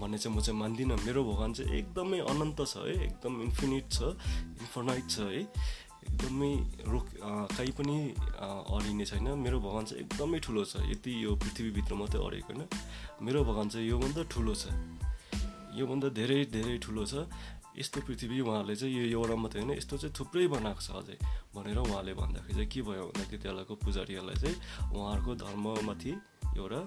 भन्ने 0.00 0.16
चाहिँ 0.16 0.32
म 0.32 0.40
चाहिँ 0.40 0.58
मान्दिनँ। 0.64 0.96
मेरो 1.04 1.20
भगवान् 1.28 1.54
चाहिँ 1.60 1.70
एकदमै 1.76 2.18
अनन्त 2.24 2.58
छ 2.66 2.88
है 2.88 2.94
एकदम 3.04 3.32
इन्फिनिट 3.46 3.84
छ 3.92 4.16
इन्फोनाइट 4.64 5.04
छ 5.12 5.18
है। 5.28 5.42
एकदमै 6.06 6.52
रोक 6.86 7.06
कहीँ 7.56 7.72
पनि 7.78 7.96
अडिने 8.38 9.04
छैन। 9.10 9.26
मेरो 9.42 9.58
भगवान् 9.60 9.86
चाहिँ 9.86 10.02
एकदमै 10.04 10.38
ठुलो 10.46 10.62
छ। 10.64 10.86
यति 10.92 11.12
यो 11.24 11.30
पृथ्वीभित्र 11.34 11.94
मात्रै 12.00 12.20
अडेको 12.22 12.50
होइन। 12.54 12.62
मेरो 13.26 13.40
भगवान् 13.44 13.70
चाहिँ 13.74 13.86
योभन्दा 13.88 14.22
ठुलो 14.32 14.54
छ। 14.54 14.64
योभन्दा 15.76 16.08
धेरै 16.18 16.38
धेरै 16.54 16.76
ठुलो 16.80 17.04
छ। 17.04 17.26
यस्तो 17.76 18.00
पृथ्वी 18.08 18.40
उहाँले 18.40 18.74
चाहिँ 18.76 18.94
यो 18.96 19.04
एउटा 19.20 19.36
मात्रै 19.36 19.60
होइन। 19.60 19.76
यस्तो 19.76 19.94
चाहिँ 20.00 20.14
थुप्रै 20.16 20.46
बनाएको 20.48 20.80
छ 20.80 20.88
अझै 20.96 21.16
भनेर 21.52 21.78
उहाँले 21.84 22.12
भन्दाखेरि 22.16 22.54
चाहिँ 22.56 22.70
के 22.72 22.80
भयो 22.88 23.04
भन्दा 23.12 23.24
त्यति 23.28 23.44
बेलाको 23.44 23.74
पुजारीहरूलाई 23.84 24.36
चाहिँ 24.40 24.56
उहाँहरूको 24.96 25.32
धर्ममाथि 25.44 26.12
एउटा 26.56 26.80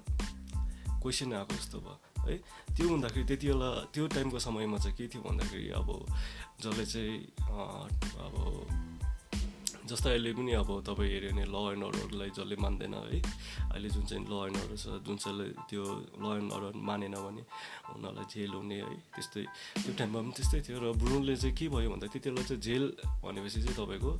क्वेसन 0.97 1.29
आएको 1.37 1.53
जस्तो 1.53 1.77
भयो। 1.85 1.97
है 2.25 2.35
त्यो 2.73 2.85
हुँदाखेरि 2.89 3.25
त्यति 3.29 3.47
बेला 3.47 3.69
त्यो 3.93 4.03
टाइमको 4.17 4.39
समयमा 4.41 4.77
चाहिँ 4.81 4.95
के 4.97 5.05
थियो 5.13 5.21
भन्दाखेरि 5.21 5.69
अब 5.77 5.89
जसले 6.65 6.85
चाहिँ 6.85 7.17
अब 8.25 8.88
जस्तै 9.89 10.09
अहिले 10.09 10.31
पनि 10.37 10.51
अब 10.61 10.69
तपाईँ 10.87 11.09
हेऱ्यो 11.09 11.29
भने 11.33 11.45
ल 11.49 11.57
एन्ड 11.73 11.83
अर्डरलाई 11.89 12.29
जसले 12.37 12.55
मान्दैन 12.63 12.93
है 12.93 13.19
अहिले 13.73 13.89
जुन 13.89 14.03
चाहिँ 14.09 14.23
ल 14.29 14.33
एन्ड 14.47 14.57
अर्डर 14.61 14.77
छ 14.77 14.85
जुन 15.05 15.17
चाहिँले 15.17 15.47
त्यो 15.69 15.83
ल 16.21 16.25
एन्ड 16.39 16.49
अर्डर 16.53 16.73
मानेन 16.89 17.15
भने 17.25 17.43
उनीहरूलाई 17.93 18.25
जेल 18.33 18.53
हुने 18.53 18.77
है 18.85 18.95
त्यस्तै 19.15 19.43
त्यो 19.81 19.93
टाइममा 19.99 20.19
पनि 20.21 20.31
त्यस्तै 20.37 20.59
थियो। 20.65 20.77
र 20.79 20.87
ब्रुनले 21.01 21.35
चाहिँ 21.41 21.55
के 21.57 21.65
भयो 21.73 21.89
भन्दा 21.89 22.07
त्यति 22.13 22.29
बेला 22.29 22.43
चाहिँ 22.49 22.61
जेल 22.61 22.83
भनेपछि 23.25 23.59
चाहिँ 23.65 23.77
तपाईँको 23.79 24.11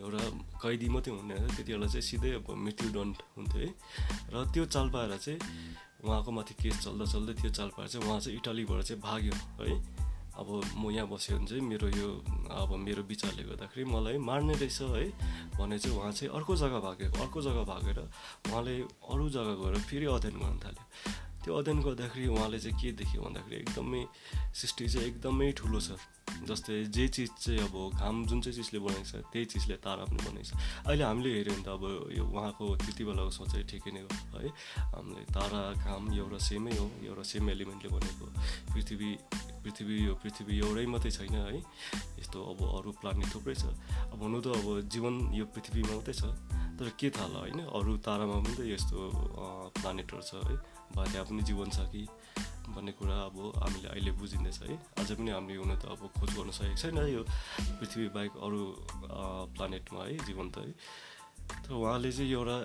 एउटा 0.00 0.22
कैदी 0.62 0.88
मात्रै 0.94 1.12
हुने 1.12 1.34
त्यति 1.58 1.70
बेला 1.74 1.86
चाहिँ 1.90 2.06
सिधै 2.08 2.30
अब 2.38 2.48
मृत्युदण्ड 2.64 3.16
हुन्थ्यो 3.36 3.60
है। 3.60 3.68
र 4.32 4.34
त्यो 4.54 4.64
चाल 4.74 4.86
पाएर 4.94 5.12
चाहिँ 5.18 5.38
उहाँको 6.00 6.30
माथि 6.32 6.54
केस 6.62 6.76
चल्दा 6.86 7.04
चल्दै 7.12 7.34
त्यो 7.42 7.50
चाल 7.58 7.68
पाएर 7.76 7.88
चाहिँ 7.90 8.06
उहाँ 8.06 8.20
चाहिँ 8.20 8.36
इटालीबाट 8.38 8.80
चाहिँ 8.88 9.00
भाग्यो 9.02 9.34
है। 9.60 9.99
अब 10.40 10.48
म 10.76 10.90
यहाँ 10.90 11.08
बस्यो 11.08 11.36
भने 11.36 11.46
चाहिँ 11.46 11.62
मेरो 11.62 11.88
यो 12.00 12.08
अब 12.48 12.70
मेरो 12.80 13.02
विचारले 13.04 13.42
गर्दाखेरि 13.44 13.84
मलाई 13.84 14.18
मार्ने 14.18 14.54
रहेछ 14.56 14.80
है 14.80 15.06
भने 15.60 15.78
चाहिँ 15.78 15.96
उहाँ 15.96 16.12
चाहिँ 16.12 16.32
अर्को 16.36 16.56
जग्गा 16.56 16.80
भाग्यो 16.80 17.08
अर्को 17.22 17.38
जग्गा 17.42 17.64
भागेर 17.72 17.98
उहाँले 18.48 18.74
अरू 18.80 19.28
जग्गा 19.36 19.54
गएर 19.60 19.76
फेरि 19.84 20.06
अध्ययन 20.06 20.36
गर्न 20.40 20.58
थाल्यो। 20.64 20.84
त्यो 21.40 21.52
अध्ययन 21.56 21.80
गर्दाखेरि 21.80 22.26
उहाँले 22.28 22.58
चाहिँ 22.60 22.76
के 22.80 22.88
देख्यो 23.00 23.20
भन्दाखेरि 23.22 23.56
एकदमै 23.64 24.02
सृष्टि 24.54 24.84
चाहिँ 24.88 25.06
एकदमै 25.08 25.48
ठुलो 25.56 25.80
छ। 25.80 25.90
जस्तै 26.46 26.74
जे 26.94 27.04
चिज 27.10 27.30
चाहिँ 27.42 27.60
अब 27.66 27.74
घाम 27.98 28.16
जुन 28.28 28.40
चाहिँ 28.40 28.54
चिजले 28.54 28.78
बनाएको 28.80 29.08
छ 29.08 29.14
त्यही 29.32 29.44
चिजले 29.50 29.76
तारा 29.82 30.04
पनि 30.06 30.20
बनाएको 30.20 30.46
छ। 30.46 30.52
अहिले 30.86 31.04
हामीले 31.04 31.30
हेऱ्यो 31.36 31.52
भने 31.52 31.64
त 31.64 31.68
अब 31.74 31.84
यो 32.16 32.22
उहाँको 32.22 32.64
त्यति 32.86 33.02
बेलाको 33.08 33.32
सोचाइ 33.34 33.62
ठिकै 33.66 33.90
नै 33.90 34.00
हो 34.04 34.08
है। 34.38 34.48
हामीले 34.94 35.24
तारा 35.34 35.60
घाम 35.80 36.02
एउटा 36.14 36.38
सेमै 36.38 36.72
हो 36.78 36.86
एउटा 37.08 37.24
सेम 37.24 37.44
एलिमेन्टले 37.50 37.88
बनेको 37.90 38.26
पृथ्वी 38.72 39.10
पृथ्वी 39.64 39.96
यो 40.06 40.14
पृथ्वी 40.22 40.54
एउटै 40.60 40.86
मात्रै 40.86 41.10
छैन 41.10 41.34
है। 41.34 41.60
यस्तो 42.20 42.38
अब 42.38 42.58
अरू 42.78 42.90
प्लानेट 43.00 43.28
थुप्रै 43.34 43.56
छ। 43.58 43.64
अब 44.14 44.18
हुनु 44.22 44.38
त 44.40 44.46
अब 44.54 44.66
जीवन 44.86 45.14
यो 45.34 45.44
पृथ्वीमा 45.50 45.92
मात्रै 45.98 46.14
छ। 46.14 46.22
तर 46.78 46.88
के 46.96 47.10
थाहा 47.10 47.26
होला 47.26 47.38
होइन? 47.44 47.60
अरू 47.68 47.92
तारामा 48.00 48.36
पनि 48.40 48.54
त 48.54 48.60
यस्तो 48.70 48.98
प्लानेटहरू 49.76 50.22
छ 50.22 50.32
है। 50.48 50.56
वा 50.96 51.04
त्यहाँ 51.04 51.26
पनि 51.26 51.42
जीवन 51.42 51.68
छ 51.70 51.86
कि 51.92 52.02
भन्ने 52.70 52.92
कुरा 52.98 53.16
अब 53.28 53.36
हामीले 53.62 53.88
अहिले 53.90 54.10
बुझिँदैछ 54.14 54.58
है। 54.62 54.74
अझै 54.98 55.14
पनि 55.18 55.30
हामीले 55.30 55.58
हुन 55.58 55.74
त 55.82 55.84
अब 55.90 56.00
खोज 56.18 56.30
गर्न 56.38 56.50
सकेको 56.54 56.78
छैन 56.78 56.98
यो 57.10 57.22
पृथ्वी 57.78 58.08
बाहेक 58.14 58.32
अरू 58.38 58.60
प्लानेटमा 59.54 60.00
है 60.06 60.14
जीवन 60.26 60.46
त 60.54 60.56
है। 60.62 60.70
तर 61.66 61.72
उहाँले 61.74 62.10
चाहिँ 62.14 62.30
एउटा 62.30 62.56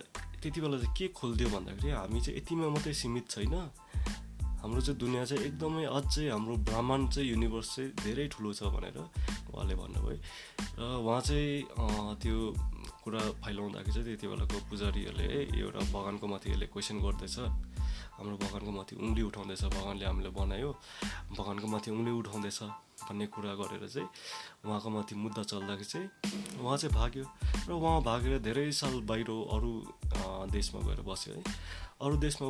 त्यति 0.41 0.62
बेला 0.62 0.77
चाहिँ 0.77 0.94
के 0.94 1.05
खोलिदियो 1.10 1.50
भन्दाखेरि 1.50 1.89
हामी 1.89 2.20
चाहिँ 2.22 2.38
यतिमा 2.38 2.70
मात्रै 2.70 2.94
सीमित 2.94 3.25
छैन। 3.34 3.55
हाम्रो 4.62 4.82
चाहिँ 4.82 4.98
दुनियाँ 4.98 5.25
चाहिँ 5.25 5.41
एकदमै 5.46 5.84
अझै 5.89 6.25
हाम्रो 6.29 6.55
ब्रह्माण्ड 6.70 7.05
चाहिँ 7.13 7.29
युनिभर्स 7.29 7.70
चाहिँ 7.75 7.89
धेरै 8.05 8.25
ठुलो 8.34 8.50
छ 8.53 8.70
भनेर 8.74 8.98
उहाँले 9.53 9.75
भन्नुभयो 9.77 10.17
र 10.77 10.82
उहाँ 11.01 11.22
चाहिँ 11.22 12.17
त्यो 12.22 12.38
कुरा 13.05 13.22
फैलाउँदाखेरि 13.41 13.94
चाहिँ 13.94 14.05
त्यति 14.05 14.25
बेलाको 14.25 14.58
पुजारीहरूले 14.70 15.25
एउटा 15.62 15.82
भगवान्को 15.94 16.25
माथि 16.29 16.50
यसले 16.53 16.65
क्वेसन 16.74 16.98
गर्दैछ। 17.05 17.38
हाम्रो 18.15 18.36
भगवान्को 18.39 18.72
माथि 18.72 18.93
उङ्ली 18.95 19.22
उठाउँदैछ 19.29 19.63
भगवान्ले 19.75 20.05
हामीले 20.05 20.29
बनायो। 20.31 20.69
भगवान्को 21.36 21.67
माथि 21.67 21.89
उङ्ली 21.91 22.12
उठाउँदैछ 22.24 22.60
भन्ने 23.05 23.25
कुरा 23.27 23.53
गरेर 23.60 23.84
चाहिँ 23.91 24.07
उहाँको 24.65 24.89
माथि 24.89 25.13
मुद्दा 25.15 25.43
चल्दाखेरि 25.51 25.88
चाहिँ 25.91 26.07
उहाँ 26.63 26.77
चाहिँ 26.79 26.95
भाग्यो। 26.95 27.25
र 27.67 27.72
उहाँ 27.75 28.01
भागेर 28.07 28.39
धेरै 28.39 28.72
साल 28.72 29.03
बाहिर 29.03 29.29
अरू 29.55 29.72
देशमा 30.55 30.79
गएर 30.88 31.01
बस्यो 31.03 31.34
है। 31.36 31.43
अरू 32.01 32.15
देशमा 32.24 32.48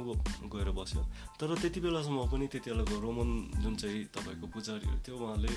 गएर 0.53 0.69
बस्यो। 0.77 1.01
तर 1.41 1.50
त्यति 1.62 1.79
बेलासम्म 1.81 2.29
पनि 2.29 2.45
त्यति 2.53 2.69
बेलाको 2.72 2.95
रोमन 3.01 3.29
जुन 3.62 3.74
चाहिँ 3.81 4.03
तपाईँको 4.13 4.45
पुजारीहरू 4.53 5.00
थियो 5.01 5.15
उहाँले 5.17 5.53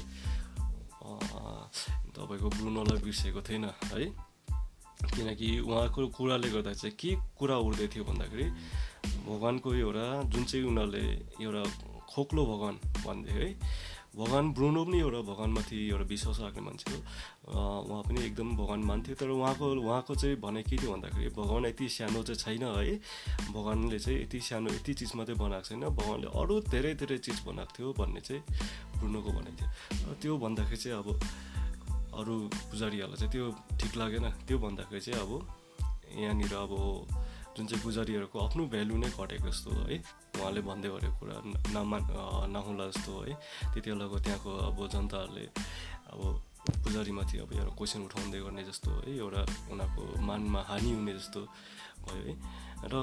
तपाईँको 2.17 2.49
ब्रुनोलाई 2.49 2.99
बिर्सेको 3.05 3.41
थिएन 3.45 3.65
है। 3.93 4.05
किनकि 4.99 5.49
उहाँको 5.63 6.07
कुराले 6.17 6.49
गर्दा 6.51 6.73
चाहिँ 6.75 6.97
के 6.97 7.11
कुरा 7.39 7.57
उड्दै 7.61 7.87
थियो 7.93 8.05
भन्दाखेरि 8.05 8.47
भगवान्को 9.29 9.75
एउटा 9.75 10.07
जुन 10.33 10.45
चाहिँ 10.45 10.65
उनीहरूले 10.67 11.05
एउटा 11.45 11.63
खोक्लो 12.09 12.43
भगवान् 12.47 12.77
भन्थे 13.07 13.33
है 13.33 13.49
भगवान् 14.17 14.53
ब्रुनो 14.55 14.85
पनि 14.85 14.99
एउटा 14.99 15.21
भगवान्माथि 15.31 15.77
एउटा 15.89 16.05
विश्वास 16.11 16.39
राख्ने 16.41 16.63
मान्छे 16.67 16.87
हो। 16.91 16.99
उहाँ 17.87 18.03
पनि 18.03 18.21
एकदम 18.27 18.49
भगवान् 18.57 18.85
मान्थ्यो 18.85 19.15
तर 19.15 19.29
उहाँको 19.31 19.67
उहाँको 19.79 20.15
चाहिँ 20.15 20.37
भने 20.43 20.63
के 20.67 20.77
थियो 20.77 20.91
भन्दाखेरि 20.93 21.31
भगवान् 21.37 21.67
यति 21.67 21.89
सानो 21.89 22.23
चाहिँ 22.27 22.59
छैन 22.59 22.65
है 22.67 22.97
भगवान्ले 23.53 23.99
चाहिँ 23.99 24.19
यति 24.23 24.41
सानो 24.41 24.69
यति 24.75 24.95
चिज 24.99 25.13
मात्रै 25.15 25.35
बनाएको 25.39 25.69
छैन 25.69 25.85
भगवान्ले 25.85 26.29
अरू 26.35 26.55
धेरै 26.73 26.95
धेरै 26.99 27.19
चिज 27.19 27.39
बनाएको 27.47 27.73
थियो 27.77 27.93
भन्ने 28.01 28.21
चाहिँ 28.27 28.43
ब्रुनोको 28.99 29.31
भनाइ 29.39 29.55
थियो। 29.55 30.15
त्यो 30.19 30.33
भन्दाखेरि 30.39 30.77
चाहिँ 30.83 30.99
अब 30.99 31.09
अरू 32.19 32.35
पुजारीहरूलाई 32.71 33.19
चाहिँ 33.23 33.33
त्यो 33.33 33.47
ठिक 33.79 33.93
लागेन। 33.97 34.27
त्यो 34.49 34.59
भन्दाखेरि 34.59 35.01
चाहिँ 35.07 35.21
अब 35.23 35.31
यहाँनिर 36.19 36.55
अब 36.59 36.73
जुन 37.59 37.67
चाहिँ 37.67 37.83
पुजारीहरूको 37.83 38.39
आफ्नो 38.39 38.63
भ्यालु 38.71 38.95
नै 39.03 39.11
घटेको 39.19 39.49
जस्तो 39.51 39.71
है 39.91 39.97
उहाँले 40.39 40.61
भन्दै 40.63 40.89
गरेको 40.95 41.17
कुरा 41.19 41.37
नमान 41.75 42.03
नहुला 42.55 42.85
जस्तो 42.95 43.13
है 43.27 43.35
त्यति 43.75 43.89
बेलाको 43.91 44.17
त्यहाँको 44.25 44.51
अब 44.69 44.79
जनताहरूले 44.95 45.45
अब 46.15 46.21
पुजारीमाथि 46.85 47.37
अब 47.43 47.51
एउटा 47.59 47.73
क्वेसन 47.75 48.01
उठाउँदै 48.07 48.39
गर्ने 48.47 48.63
जस्तो 48.71 48.91
है 49.03 49.11
एउटा 49.19 49.43
उनीहरूको 49.75 50.03
मानमा 50.29 50.61
हानि 50.71 50.91
हुने 50.95 51.13
जस्तो 51.19 51.41
भयो 52.07 52.23
है। 52.29 52.35
र 52.93 52.95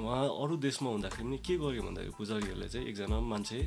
उहाँ 0.00 0.24
अरू 0.42 0.56
देशमा 0.64 0.88
हुँदाखेरि 0.90 1.24
पनि 1.28 1.38
के 1.44 1.54
गर्यो 1.60 1.82
भन्दाखेरि 1.84 2.14
पुजारीहरूले 2.16 2.68
चाहिँ 2.72 2.86
एकजना 2.88 3.20
मान्छे 3.20 3.58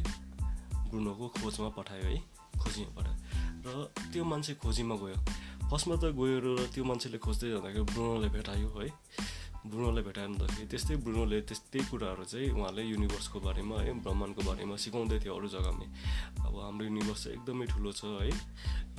ब्रुनोको 0.89 1.25
खोजमा 1.37 1.69
पठायो 1.77 2.07
है। 2.09 2.19
खोजीमा 2.57 2.91
पठायो 2.97 3.17
र 3.65 3.67
त्यो 4.11 4.23
मान्छे 4.23 4.53
खोजीमा 4.63 4.95
गयो। 4.97 5.17
फर्स्टमा 5.69 5.95
त 6.01 6.03
गयो 6.17 6.37
र 6.45 6.47
त्यो 6.73 6.83
मान्छेले 6.89 7.17
खोज्दै 7.21 7.47
जाँदाखेरि 7.53 7.85
ब्रुनोले 7.93 8.29
भेटायो 8.35 8.69
है। 8.79 8.87
ब्रुनोलाई 9.63 10.03
भेटाउँदाखेरि 10.03 10.67
त्यस्तै 10.67 10.95
ब्रुनोले 11.03 11.37
त्यस्तै 11.47 11.79
कुराहरू 11.89 12.23
चाहिँ 12.27 12.49
उहाँले 12.51 12.83
युनिभर्सको 12.83 13.39
बारेमा 13.39 13.75
है 13.79 13.91
ब्रह्माण्डको 14.03 14.41
बारेमा 14.43 14.75
सिकाउँदै 14.75 15.17
थियो 15.23 15.33
अरू 15.33 15.47
जग्गामा। 15.55 15.85
अब 16.43 16.53
हाम्रो 16.59 16.83
युनिभर्स 16.85 17.23
चाहिँ 17.23 17.37
एकदमै 17.37 17.65
ठुलो 17.71 17.91
छ 17.95 18.01
है। 18.19 18.31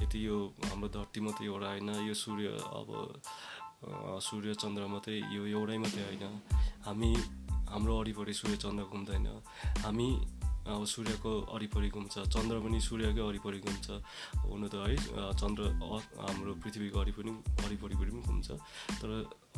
यति 0.00 0.18
यो 0.26 0.36
हाम्रो 0.64 0.88
धरती 0.88 1.20
मात्रै 1.20 1.46
एउटा 1.46 1.68
होइन 1.68 1.90
यो 2.08 2.14
सूर्य 2.16 2.46
अब 2.80 2.88
सूर्य 4.24 4.54
चन्द्र 4.62 4.82
मात्रै 4.88 5.16
यो 5.36 5.42
एउटै 5.52 5.78
मात्रै 5.84 6.02
होइन। 6.08 6.24
हामी 6.86 7.10
हाम्रो 7.68 7.92
वरिपरि 8.00 8.34
सूर्य 8.40 8.56
चन्द्र 8.64 8.84
घुम्दैन 8.88 9.26
हामी 9.84 10.08
अब 10.64 10.84
सूर्यको 10.88 11.30
वरिपरि 11.52 11.88
घुम्छ 11.92 12.14
चन्द्र 12.34 12.56
पनि 12.64 12.78
सूर्यकै 12.80 13.20
वरिपरि 13.20 13.58
घुम्छ 13.60 13.86
हुनु 14.48 14.66
त 14.72 14.74
है। 14.80 14.96
चन्द्र 15.36 15.62
हाम्रो 15.76 16.52
पृथ्वीको 16.62 16.98
वरिपरि 16.98 17.30
वरिपरि 17.62 17.96
पनि 18.00 18.20
घुम्छ। 18.24 18.48
तर 19.00 19.10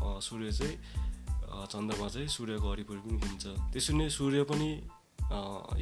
सूर्य 0.03 0.51
चाहिँ 0.59 0.75
चन्द्रमा 1.73 2.09
चाहिँ 2.11 2.29
सूर्यको 2.29 2.67
वरिपरि 2.71 3.01
पनि 3.07 3.19
घुम्छ। 3.23 3.45
त्यसरी 3.73 3.95
नै 3.97 4.09
सूर्य 4.11 4.43
पनि 4.51 4.71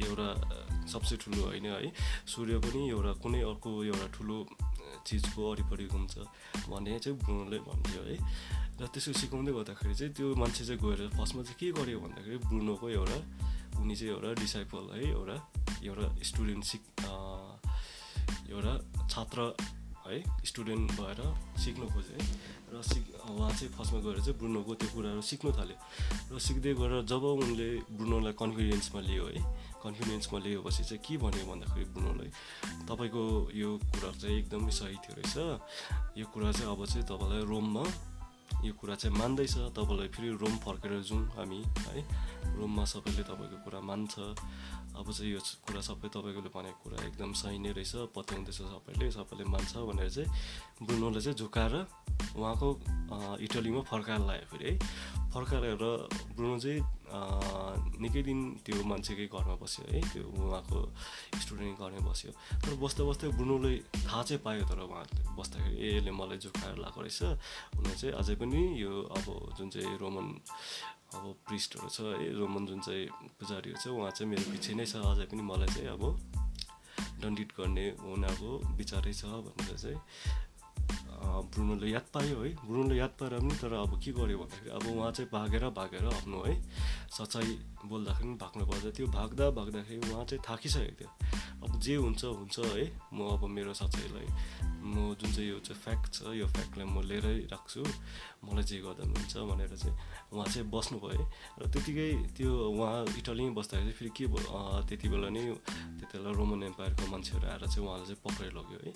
एउटा 0.05 0.29
सबसे 0.93 1.15
ठुलो 1.21 1.41
होइन 1.41 1.65
है। 1.73 1.89
सूर्य 2.29 2.55
पनि 2.61 2.81
एउटा 2.89 3.11
कुनै 3.25 3.41
अर्को 3.49 3.71
एउटा 3.89 4.07
ठुलो 4.13 4.37
चिजको 5.05 5.41
वरिपरि 5.41 5.85
घुम्छ 5.89 6.13
भन्ने 6.69 6.99
चाहिँ 7.01 7.17
ब्रुनोले 7.17 7.57
भन्थ्यो 7.65 8.01
है। 8.09 8.15
र 8.77 8.83
त्यसो 8.93 9.11
सिकाउँदै 9.21 9.51
गर्दाखेरि 9.57 9.95
चाहिँ 9.95 10.13
त्यो 10.13 10.27
मान्छे 10.37 10.63
चाहिँ 10.69 10.79
गएर 10.81 11.01
फर्स्टमा 11.17 11.41
चाहिँ 11.47 11.57
के 11.59 11.67
गर्यो 11.77 11.97
भन्दाखेरि 12.05 12.37
ब्रुनोको 12.45 12.85
एउटा 12.89 13.17
उनी 13.81 13.95
चाहिँ 13.95 14.13
एउटा 14.13 14.33
डिसाइपल 14.41 14.83
है 14.93 15.01
एउटा 15.11 15.37
एउटा 15.83 16.05
स्टुडेन्ट 16.23 16.63
सिक 16.63 16.83
एउटा 18.49 18.73
छात्र 19.09 19.39
है 20.05 20.17
स्टुडेन्ट 20.45 20.91
भएर 21.01 21.19
सिक्नु 21.63 21.85
खोज्यो 21.89 22.13
है। 22.13 22.23
र 22.73 22.81
सिक 22.81 23.03
उहाँ 23.25 23.49
चाहिँ 23.49 23.69
फर्स्टमा 23.73 23.99
गएर 24.05 24.19
चाहिँ 24.21 24.37
ब्रुनोको 24.37 24.73
त्यो 24.77 24.89
कुराहरू 24.93 25.21
सिक्नु 25.21 25.51
थाल्यो। 25.57 25.77
र 26.35 26.39
सिक्दै 26.39 26.73
गएर 26.77 26.93
जब 27.09 27.23
उनले 27.25 27.69
ब्रुनोलाई 27.89 28.33
कन्फिडेन्समा 28.37 29.01
लियो 29.01 29.25
है 29.25 29.41
कन्फिडेन्समा 29.81 30.37
लिएपछि 30.45 30.83
चाहिँ 30.85 31.01
के 31.01 31.17
भन्यो 31.25 31.45
भन्दाखेरि 31.49 31.85
ब्रुनोलाई 31.93 32.29
तपाईँको 32.85 33.23
यो 33.53 33.69
कुरा 33.81 34.09
चाहिँ 34.21 34.37
एकदमै 34.45 34.71
सही 34.77 34.97
थियो 35.01 35.13
रहेछ। 35.17 35.35
यो 36.17 36.25
कुरा 36.33 36.51
चाहिँ 36.53 36.69
अब 36.69 36.85
चाहिँ 36.85 37.05
तपाईँलाई 37.09 37.41
रोममा 37.49 37.83
यो 38.65 38.73
कुरा 38.73 38.95
चाहिँ 38.95 39.17
मान्दैछ। 39.17 39.55
तपाईँलाई 39.77 40.07
फेरि 40.09 40.29
रोम 40.41 40.55
फर्केर 40.65 41.01
जाउँ 41.01 41.21
हामी 41.37 41.59
है? 41.61 42.01
रोममा 42.55 42.85
सबैले 42.85 43.23
तपाईँको 43.23 43.57
कुरा 43.65 43.79
मान्छ। 43.81 44.13
अब 44.95 45.07
चाहिँ 45.11 45.31
यो 45.33 45.39
कुरा 45.65 45.81
सबै 45.81 46.07
तपाईँकोले 46.07 46.49
भनेको 46.55 46.79
कुरा 46.83 46.97
एकदम 47.05 47.33
सही 47.35 47.59
नै 47.59 47.71
रहेछ। 47.75 48.15
पत्याउँदैछ 48.15 48.55
सबैले 48.55 49.11
सबैले 49.11 49.43
मान्छ 49.43 49.71
भनेर 49.75 50.09
चाहिँ 50.09 50.29
ब्रुनोले 50.87 51.21
चाहिँ 51.21 51.37
झुकाएर 51.37 51.75
उहाँको 52.39 52.69
इटलीमा 53.43 53.81
फर्काएर 53.91 54.21
लायो 54.23 54.45
फेरि 54.49 54.65
है? 54.65 54.73
फर्काएर 55.33 55.83
ब्रुनो 56.35 56.57
चाहिँ 56.59 56.79
निकै 57.05 58.21
दिन 58.27 58.39
त्यो 58.65 58.83
मान्छेकै 58.83 59.27
घरमा 59.29 59.55
बस्यो 59.61 59.83
है 59.93 60.01
त्यो 60.11 60.23
उहाँको 60.25 60.79
स्टुडेन्ट 61.41 61.77
घरमै 61.79 62.01
बस्यो। 62.07 62.31
तर 62.63 62.73
बस्दा 62.81 63.03
बस्दै 63.09 63.27
ब्रुनोले 63.37 63.71
थाहा 64.05 64.21
चाहिँ 64.27 64.41
पायो 64.45 64.63
तर 64.69 64.79
उहाँ 64.85 65.05
बस्दाखेरि 65.37 65.75
ए 65.77 65.87
यसले 65.97 66.11
मलाई 66.11 66.37
झुकाएर 66.43 66.75
लगाएको 66.81 66.99
रहेछ। 67.01 67.21
उनीहरू 67.77 67.97
चाहिँ 68.01 68.13
अझै 68.19 68.35
पनि 68.41 68.61
यो 68.81 68.91
अब 69.17 69.25
जुन 69.57 69.67
चाहिँ 69.69 69.97
रोमन 70.01 70.27
अब 71.15 71.23
प्रिस्टहरू 71.47 71.87
छ 71.95 71.97
है 72.19 72.27
रोमन 72.39 72.63
जुन 72.65 72.79
चाहिँ 72.87 73.05
पुजारीहरू 73.39 73.79
छ 73.79 73.85
उहाँ 73.93 74.11
चाहिँ 74.11 74.29
मेरो 74.31 74.45
पछि 74.51 74.71
नै 74.75 74.85
छ। 74.85 74.99
अझै 75.05 75.25
पनि 75.29 75.41
मलाई 75.45 75.69
चाहिँ 75.75 75.89
अब 75.95 76.03
दण्डित 77.21 77.49
गर्ने 77.57 77.85
उनीहरूको 78.01 78.51
विचारै 78.75 79.13
छ 79.13 79.23
भनेर 79.45 79.77
चाहिँ 79.77 79.99
ब्रुनोले 81.15 81.87
याद 81.87 82.05
पायो 82.13 82.39
है 82.41 82.49
ब्रुनोले 82.59 82.95
याद 82.97 83.13
पाएर 83.19 83.33
पनि 83.39 83.55
तर 83.61 83.73
अब 83.73 83.93
के 84.03 84.11
गर्यो 84.11 84.37
भन्दाखेरि 84.37 84.69
अब 84.71 84.85
उहाँ 84.91 85.11
चाहिँ 85.11 85.29
भागेर 85.31 85.63
भागेर 85.71 86.05
आफ्नो 86.05 86.41
है 86.43 86.53
सच्चाइ 87.09 87.49
बोल्दाखेरि 87.85 88.27
पनि 88.27 88.37
भाग्नु 88.41 88.65
पर्छ 88.65 88.85
त्यो 88.95 89.07
भाग्दा 89.07 89.49
भाग्दाखेरि 89.57 90.11
उहाँ 90.11 90.25
चाहिँ 90.25 90.43
थाकिसकेको 90.43 90.95
थियो 90.99 91.09
अब 91.63 91.79
जे 91.79 91.95
हुन्छ 91.95 92.23
हुन्छ 92.25 92.59
है 92.59 92.85
म 93.13 93.19
अब 93.31 93.43
मेरो 93.47 93.73
सच्चाइलाई 93.73 94.27
म 94.85 95.15
जुन 95.15 95.31
चाहिँ 95.31 95.49
यो 95.49 95.59
चाहिँ 95.65 95.81
फ्याक्ट 95.81 96.13
छ 96.13 96.35
यो 96.35 96.47
फ्याक्टलाई 96.47 96.85
म 96.85 97.01
लिएरै 97.01 97.37
राख्छु 97.49 97.81
मलाई 98.45 98.63
जे 98.69 98.77
गर्दा 98.83 99.03
पनि 99.03 99.15
हुन्छ 99.15 99.33
भनेर 99.49 99.73
चाहिँ 99.73 99.95
उहाँ 100.29 100.45
चाहिँ 100.45 100.69
बस्नुभयो 100.69 101.25
र 101.57 101.63
त्यतिकै 101.73 102.09
त्यो 102.35 102.51
उहाँ 102.69 102.93
इटलीमै 103.17 103.53
बस्दाखेरि 103.55 103.93
फेरि 103.97 104.11
के 104.13 104.25
त्यति 104.85 105.07
बेला 105.09 105.29
नै 105.31 105.43
त्यति 105.97 106.17
बेला 106.17 106.29
रोमन 106.37 106.63
एम्पायरको 106.69 107.03
मान्छेहरू 107.07 107.45
आएर 107.47 107.63
चाहिँ 107.65 107.87
उहाँलाई 107.87 108.05
चाहिँ 108.05 108.21
पक्रेर 108.21 108.51
लग्यो 108.59 108.79
है 108.85 108.91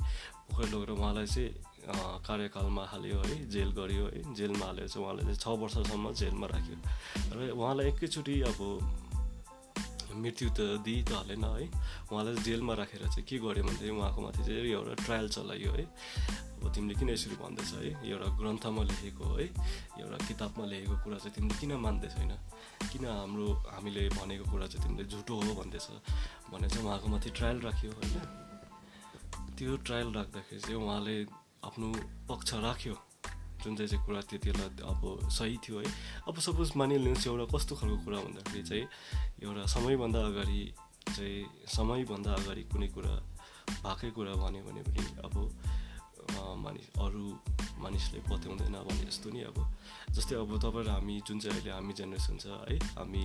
पक्रेर 0.45 0.69
लगेर 0.73 0.89
उहाँलाई 0.93 1.25
चाहिँ 1.25 1.68
कार्यकालमा 1.95 2.83
हाल्यो 2.85 3.19
है 3.19 3.49
जेल 3.49 3.69
गरियो 3.71 4.05
है। 4.05 4.21
जेलमा 4.35 4.65
हालेर 4.65 4.87
चाहिँ 4.87 5.05
उहाँलाई 5.05 5.25
चाहिँ 5.33 5.39
छ 5.39 5.47
वर्षसम्म 5.59 6.13
जेलमा 6.13 6.47
राख्यो। 6.47 6.75
र 7.33 7.51
उहाँलाई 7.53 7.85
एकैचोटि 7.87 8.35
अब 8.49 8.59
मृत्यु 10.09 10.49
त 10.49 10.59
दिइ 10.85 11.03
त 11.03 11.11
हालेन 11.13 11.43
है। 11.43 11.65
उहाँलाई 12.11 12.35
जेलमा 12.43 12.73
राखेर 12.73 13.03
चाहिँ 13.07 13.25
के 13.25 13.37
गर्यो 13.39 13.63
भने 13.63 13.77
चाहिँ 13.79 13.93
उहाँको 13.93 14.19
माथि 14.21 14.41
चाहिँ 14.43 14.69
एउटा 14.69 14.93
ट्रायल 15.05 15.27
चलाइयो 15.29 15.71
है। 15.71 15.85
अब 16.59 16.65
तिमीले 16.75 16.95
किन 16.99 17.09
यसरी 17.09 17.35
भन्दैछ 17.39 17.71
है? 17.73 17.93
एउटा 18.03 18.27
ग्रन्थमा 18.35 18.81
लेखेको 18.83 19.25
है 19.39 19.45
एउटा 20.01 20.17
किताबमा 20.27 20.65
लेखेको 20.65 20.95
कुरा 21.03 21.17
चाहिँ 21.23 21.33
तिमीले 21.35 21.55
किन 21.61 21.71
होइन? 21.71 22.31
किन 22.91 23.05
हाम्रो 23.05 23.47
हामीले 23.71 24.03
भनेको 24.17 24.45
कुरा 24.51 24.67
चाहिँ 24.67 24.81
तिमीले 24.83 25.03
झुटो 25.07 25.33
हो 25.39 25.51
भन्दैछ? 25.55 25.87
भनेर 26.51 26.69
चाहिँ 26.69 26.85
उहाँको 26.85 27.07
माथि 27.07 27.29
ट्रायल 27.29 27.57
राख्यो 27.61 27.91
होइन। 27.91 28.13
त्यो 29.55 29.75
ट्रायल 29.87 30.07
राख्दाखेरि 30.15 30.61
चाहिँ 30.61 30.79
उहाँले 30.83 31.15
आफ्नो 31.65 31.87
पक्ष 32.29 32.53
राख्यो। 32.53 32.95
जुन 33.59 33.75
चाहिँ 33.75 33.89
चाहिँ 33.89 34.05
कुरा 34.05 34.21
त्यति 34.21 34.51
बेला 34.51 34.65
अब 34.87 35.29
सही 35.29 35.57
थियो 35.63 35.79
है। 35.79 35.85
अब 36.27 36.35
सपोज 36.39 36.71
मानिलिनुहोस् 36.79 37.27
एउटा 37.27 37.45
कस्तो 37.51 37.75
खालको 37.75 37.97
कुरा 38.05 38.19
भन्दाखेरि 38.23 38.63
चाहिँ 38.63 38.85
एउटा 39.43 39.65
समयभन्दा 39.75 40.19
अगाडि 40.19 40.61
चाहिँ 41.15 41.67
समयभन्दा 41.67 42.31
अगाडि 42.31 42.63
कुनै 42.71 42.87
कुरा 42.87 43.13
भएकै 43.83 44.09
कुरा 44.15 44.33
भन्यो 44.39 44.61
भने 44.63 44.81
पनि 44.87 45.03
अब 45.27 45.35
मानिस 46.63 46.87
अरू 46.95 47.25
मानिसले 47.79 48.19
पत्याउँदैन 48.29 48.75
भने 48.87 49.03
जस्तो 49.09 49.29
नि 49.29 49.41
अब 49.49 49.57
जस्तै 50.15 50.35
अब 50.35 50.51
तपाईँ 50.59 50.87
हामी 50.89 51.15
जुन 51.27 51.39
चाहिँ 51.39 51.55
अहिले 51.55 51.71
हामी 51.71 51.93
जेनेरेसन 51.93 52.37
छ 52.37 52.45
है 52.69 52.77
हामी 52.97 53.23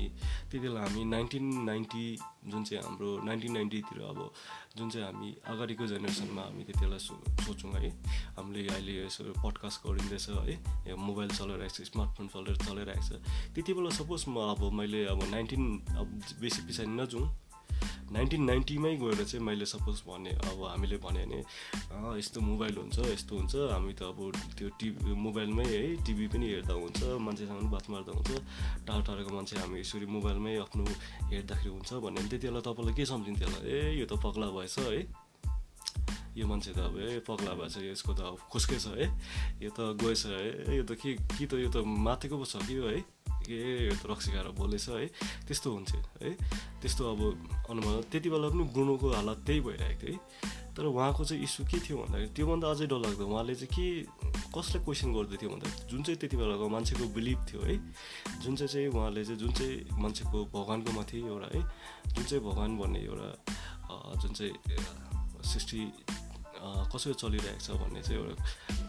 त्यति 0.51 0.59
बेला 0.59 0.81
हामी 0.81 1.05
नाइन्टिन 1.05 1.45
नाइन्टी 1.65 2.05
जुन 2.51 2.63
चाहिँ 2.65 2.83
हाम्रो 2.85 3.09
नाइन्टिन 3.25 3.53
नाइन्टीतिर 3.53 3.99
अब 4.05 4.19
जुन 4.77 4.91
चाहिँ 4.91 5.07
हामी 5.07 5.29
अगाडिको 5.47 5.87
जेनेरेसनमा 5.87 6.43
हामी 6.43 6.63
त्यति 6.65 6.81
बेला 6.85 6.99
सो 6.99 7.15
सोचौँ 7.45 7.73
है 7.83 7.91
हामीले 8.37 8.61
अहिले 8.69 8.95
यसो 9.05 9.23
पडकास्ट 9.43 9.79
गरिँदैछ 9.87 10.27
है 10.29 10.95
मोबाइल 10.95 11.31
चलाइरहेको 11.31 11.75
छ 11.75 11.89
स्मार्टफोन 11.89 12.27
चलाइ 12.29 12.57
चलाइरहेको 12.67 13.07
छ। 13.09 13.23
त्यति 13.55 13.73
बेला 13.75 13.91
सपोज 13.99 14.25
म 14.29 14.37
अब 14.53 14.63
मैले 14.73 15.05
अब 15.15 15.21
नाइन्टिन 15.31 15.63
अब 15.99 16.07
बेसी 16.41 16.61
पछाडि 16.69 16.93
नजाउँ 17.01 17.27
नाइन्टिन 18.13 18.43
नाइन्टीमै 18.45 18.95
गएर 18.97 19.25
चाहिँ 19.25 19.45
मैले 19.45 19.67
सपोज 19.67 20.03
भने 20.07 20.31
अब 20.45 20.61
हामीले 20.65 20.97
भने 21.05 21.41
यस्तो 22.19 22.41
मोबाइल 22.41 22.75
हुन्छ 22.77 22.99
यस्तो 22.99 23.33
हुन्छ 23.37 23.55
हामी 23.73 23.93
त 23.97 24.03
अब 24.13 24.19
त्यो 24.59 24.69
टिभी 24.79 25.15
मोबाइलमै 25.25 25.65
है 25.65 25.83
टिभी 26.05 26.27
पनि 26.29 26.47
हेर्दा 26.53 26.75
हुन्छ 26.75 27.01
मान्छेसँग 27.25 27.59
पनि 27.59 27.69
बात 27.75 27.91
मार्दा 27.91 28.13
हुन्छ 28.13 28.31
टाढो 28.87 29.03
टाढोको 29.09 29.31
मान्छे 29.35 29.57
हामी 29.59 29.81
यसरी 29.81 30.07
मोबाइलमै 30.07 30.53
आफ्नो 30.69 30.85
हेर्दाखेरि 31.33 31.71
हुन्छ 31.75 31.91
भन्यो 32.05 32.21
भने 32.21 32.29
त्यति 32.29 32.47
बेला 32.49 32.61
तपाईँलाई 32.61 32.95
के 32.95 33.05
सम्झिन्थ्यो 33.09 33.49
होला? 33.49 33.61
ए 33.65 33.99
यो 33.99 34.07
त 34.07 34.21
पग्ला 34.21 34.47
भएछ 34.53 34.79
है। 34.79 35.01
यो 36.35 36.47
मान्छे 36.47 36.71
त 36.77 36.79
अब 36.79 36.99
ए 36.99 37.23
पग्ला 37.25 37.53
भएछ 37.57 37.77
यसको 37.89 38.13
त 38.15 38.21
अब 38.31 38.37
खुस्कै 38.53 38.79
छ 38.79 38.87
है 39.01 39.07
यो 39.63 39.71
त 39.71 39.97
गएछ 40.03 40.23
है 40.27 40.77
यो 40.77 40.85
त 40.85 40.93
के 40.99 41.11
कि 41.35 41.47
त 41.47 41.53
यो 41.63 41.71
त 41.73 41.83
माथिको 41.87 42.37
पो 42.37 42.45
छ 42.45 42.63
कि 42.69 42.75
है? 42.75 43.01
त 43.45 44.03
रक्सी 44.11 44.31
खाएर 44.33 44.49
बोलेछ 44.57 44.89
है। 44.89 45.07
त्यस्तो 45.47 45.69
हुन्थ्यो 45.73 46.01
है। 46.23 46.31
त्यस्तो 46.81 47.03
अब 47.05 47.21
अनुमान 47.71 47.95
त्यति 48.11 48.29
बेला 48.31 48.49
पनि 48.49 48.65
ब्रुनोको 48.73 49.07
हालत 49.13 49.39
त्यही 49.47 49.61
भइरहेको 49.61 50.01
थियो 50.01 50.17
है। 50.17 50.65
तर 50.75 50.85
उहाँको 50.91 51.23
चाहिँ 51.25 51.43
इस्यु 51.45 51.67
के 51.71 51.79
थियो 51.87 51.97
भन्दाखेरि 52.03 52.33
त्योभन्दा 52.35 52.67
अझै 52.71 52.87
डरलाग्दो 52.91 53.25
उहाँले 53.25 53.55
चाहिँ 53.55 53.71
के 53.71 53.87
कसलाई 54.51 54.81
क्वेसन 54.85 55.09
गर्दै 55.15 55.37
थियो 55.39 55.51
भन्दा 55.55 55.67
जुन 55.87 56.03
चाहिँ 56.03 56.19
त्यति 56.19 56.37
बेलाको 56.37 56.67
मान्छेको 56.69 57.05
बिलिभ 57.15 57.39
थियो 57.47 57.61
है। 57.63 57.77
जुन 58.43 58.55
चाहिँ 58.59 58.71
चाहिँ 58.75 58.89
उहाँले 58.91 59.23
चाहिँ 59.25 59.39
जुन 59.39 59.53
चाहिँ 59.55 60.03
मान्छेको 60.03 60.39
भगवान्को 60.51 60.91
माथि 60.99 61.19
एउटा 61.23 61.49
है 61.55 61.61
जुन 62.11 62.25
चाहिँ 62.25 62.43
भगवान् 62.45 62.79
भन्ने 62.79 63.01
एउटा 63.07 63.29
जुन 64.23 64.33
चाहिँ 64.35 64.55
सृष्टि 65.47 65.81
कसरी 66.65 67.15
चलिरहेको 67.21 67.61
छ 67.61 67.71
भन्ने 67.81 68.01
चाहिँ 68.03 68.21
एउटा 68.21 68.35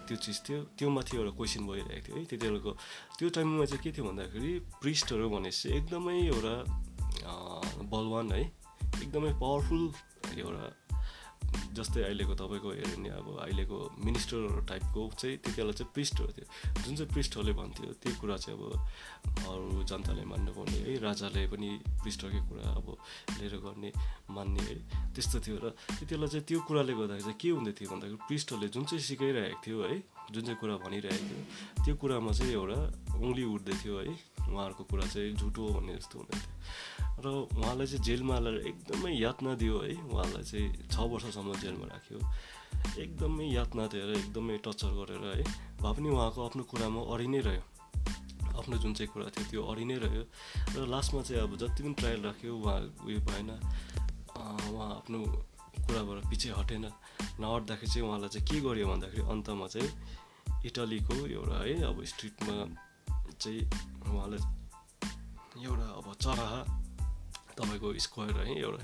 त्यो 0.07 0.17
चिज 0.23 0.37
थियो। 0.45 0.59
त्यो 0.77 0.87
माथि 0.95 1.17
एउटा 1.17 1.31
क्वेसन 1.35 1.63
भइरहेको 1.67 2.05
थियो 2.05 2.15
है। 2.15 2.25
त्यति 2.29 2.45
बेलाको 2.47 2.71
त्यो 3.19 3.27
टाइममा 3.35 3.65
चाहिँ 3.65 3.81
के 3.83 3.91
थियो 3.91 4.05
भन्दाखेरि 4.05 4.51
प्रिस्टहरू 4.81 5.29
भनेपछि 5.29 5.67
एकदमै 5.77 6.17
एउटा 6.31 6.55
बलवान 7.91 8.31
है। 8.31 8.41
एकदमै 9.03 9.31
पावरफुल 9.43 9.83
एउटा 10.39 10.65
जस्तै 11.75 12.01
अहिलेको 12.03 12.33
तपाईँको 12.35 12.69
हेऱ्यो 12.71 12.95
भने 12.95 13.09
अब 13.19 13.27
अहिलेको 13.37 13.77
मिनिस्टरहरू 14.05 14.61
टाइपको 14.65 15.01
चाहिँ 15.13 15.37
त्यति 15.37 15.61
बेला 15.61 15.73
चाहिँ 15.75 15.91
प्रिस्टहरू 15.93 16.31
थियो 16.35 16.47
जुन 16.83 16.93
चाहिँ 16.95 17.11
प्रिस्टहरूले 17.13 17.53
भन्थ्यो 17.59 17.91
त्यो 17.99 18.13
कुरा 18.21 18.37
चाहिँ 18.37 18.55
अब 18.55 18.63
अरू 19.45 19.83
जनताले 19.83 20.23
मान्नुपर्ने 20.25 20.77
है 20.85 20.93
राजाले 21.03 21.41
पनि 21.51 21.69
प्रिस्टकै 22.01 22.41
कुरा 22.49 22.69
अब 22.79 22.87
लिएर 23.37 23.55
गर्ने 23.65 23.89
मान्ने 24.31 24.61
है 24.63 24.75
त्यस्तो 25.13 25.37
थियो 25.45 25.57
र 25.63 25.65
त्यति 25.91 26.15
बेला 26.15 26.27
चाहिँ 26.27 26.45
त्यो 26.47 26.59
कुराले 26.63 26.93
गर्दाखेरि 26.95 27.23
चाहिँ 27.25 27.39
के 27.41 27.49
हुँदै 27.51 27.73
थियो 27.75 27.89
भन्दाखेरि 27.91 28.19
प्रिस्टहरूले 28.27 28.67
जुन 28.71 28.83
चाहिँ 28.85 29.03
सिकाइरहेको 29.03 29.59
थियो 29.65 29.77
है 29.83 29.95
जुन 30.31 30.43
चाहिँ 30.43 30.59
कुरा 30.59 30.75
भनिरहेको 30.83 31.25
थियो 31.27 31.83
त्यो 31.83 31.95
कुरामा 32.01 32.31
चाहिँ 32.31 32.53
एउटा 32.53 32.79
उङ्ली 33.19 33.43
उठ्दै 33.55 33.75
थियो 33.83 33.95
है 33.99 34.13
उहाँहरूको 34.47 34.83
कुरा 34.89 35.05
चाहिँ 35.05 35.33
झुटो 35.35 35.63
भन्ने 35.75 35.93
जस्तो 35.95 36.15
हुँदै 36.19 36.37
थियो। 36.39 36.94
र 37.15 37.25
उहाँलाई 37.55 37.87
चाहिँ 37.87 38.03
जेलमा 38.03 38.33
हालेर 38.33 38.55
एकदमै 38.67 39.11
यातना 39.15 39.51
दियो 39.55 39.75
है। 39.79 39.93
उहाँलाई 40.11 40.43
चाहिँ 40.43 40.67
छ 40.91 40.95
वर्षसम्म 40.99 41.55
जेलमा 41.63 41.85
राख्यो। 41.87 42.19
एकदमै 43.03 43.45
यातना 43.55 43.83
दिएर 43.87 44.11
एकदमै 44.19 44.57
टर्चर 44.65 44.91
गरेर 44.99 45.23
है। 45.23 45.43
भए 45.79 45.91
पनि 45.95 46.09
उहाँको 46.11 46.39
आफ्नो 46.45 46.63
कुरामा 46.69 47.01
अडि 47.13 47.27
नै 47.27 47.39
रह्यो। 47.47 47.63
आफ्नो 48.59 48.75
जुन 48.77 48.93
चाहिँ 48.93 49.09
कुरा 49.13 49.25
थियो 49.31 49.45
त्यो 49.49 49.61
अडि 49.63 49.85
नै 49.85 49.97
रह्यो। 50.03 50.23
र 50.75 50.87
लास्टमा 50.87 51.21
चाहिँ 51.23 51.41
अब 51.43 51.51
जति 51.55 51.83
पनि 51.83 51.93
ट्रायल 51.99 52.21
राख्यो 52.27 52.51
उहाँ 52.55 52.79
उयो 53.07 53.19
भएन। 53.25 53.49
उहाँ 54.35 54.89
आफ्नो 54.99 55.19
कुराबाट 55.87 56.17
पछि 56.31 56.49
हटेन। 56.59 56.85
नहट्दाखेरि 57.39 57.89
चाहिँ 57.91 58.07
उहाँलाई 58.07 58.29
चाहिँ 58.29 58.45
के 58.47 58.57
गर्यो 58.59 58.85
भन्दाखेरि 58.87 59.23
अन्तमा 59.23 59.67
चाहिँ 59.67 59.89
इटलीको 60.65 61.15
एउटा 61.27 61.57
है 61.63 61.73
अब 61.83 61.97
स्ट्रिटमा 62.11 62.55
चाहिँ 63.39 63.61
उहाँलाई 64.07 64.41
एउटा 65.63 65.87
अब 65.99 66.07
चराहा 66.21 66.61
तपाईँको 67.55 67.87
स्क्वायर 67.99 68.37
है 68.41 68.55
एउटा 68.57 68.83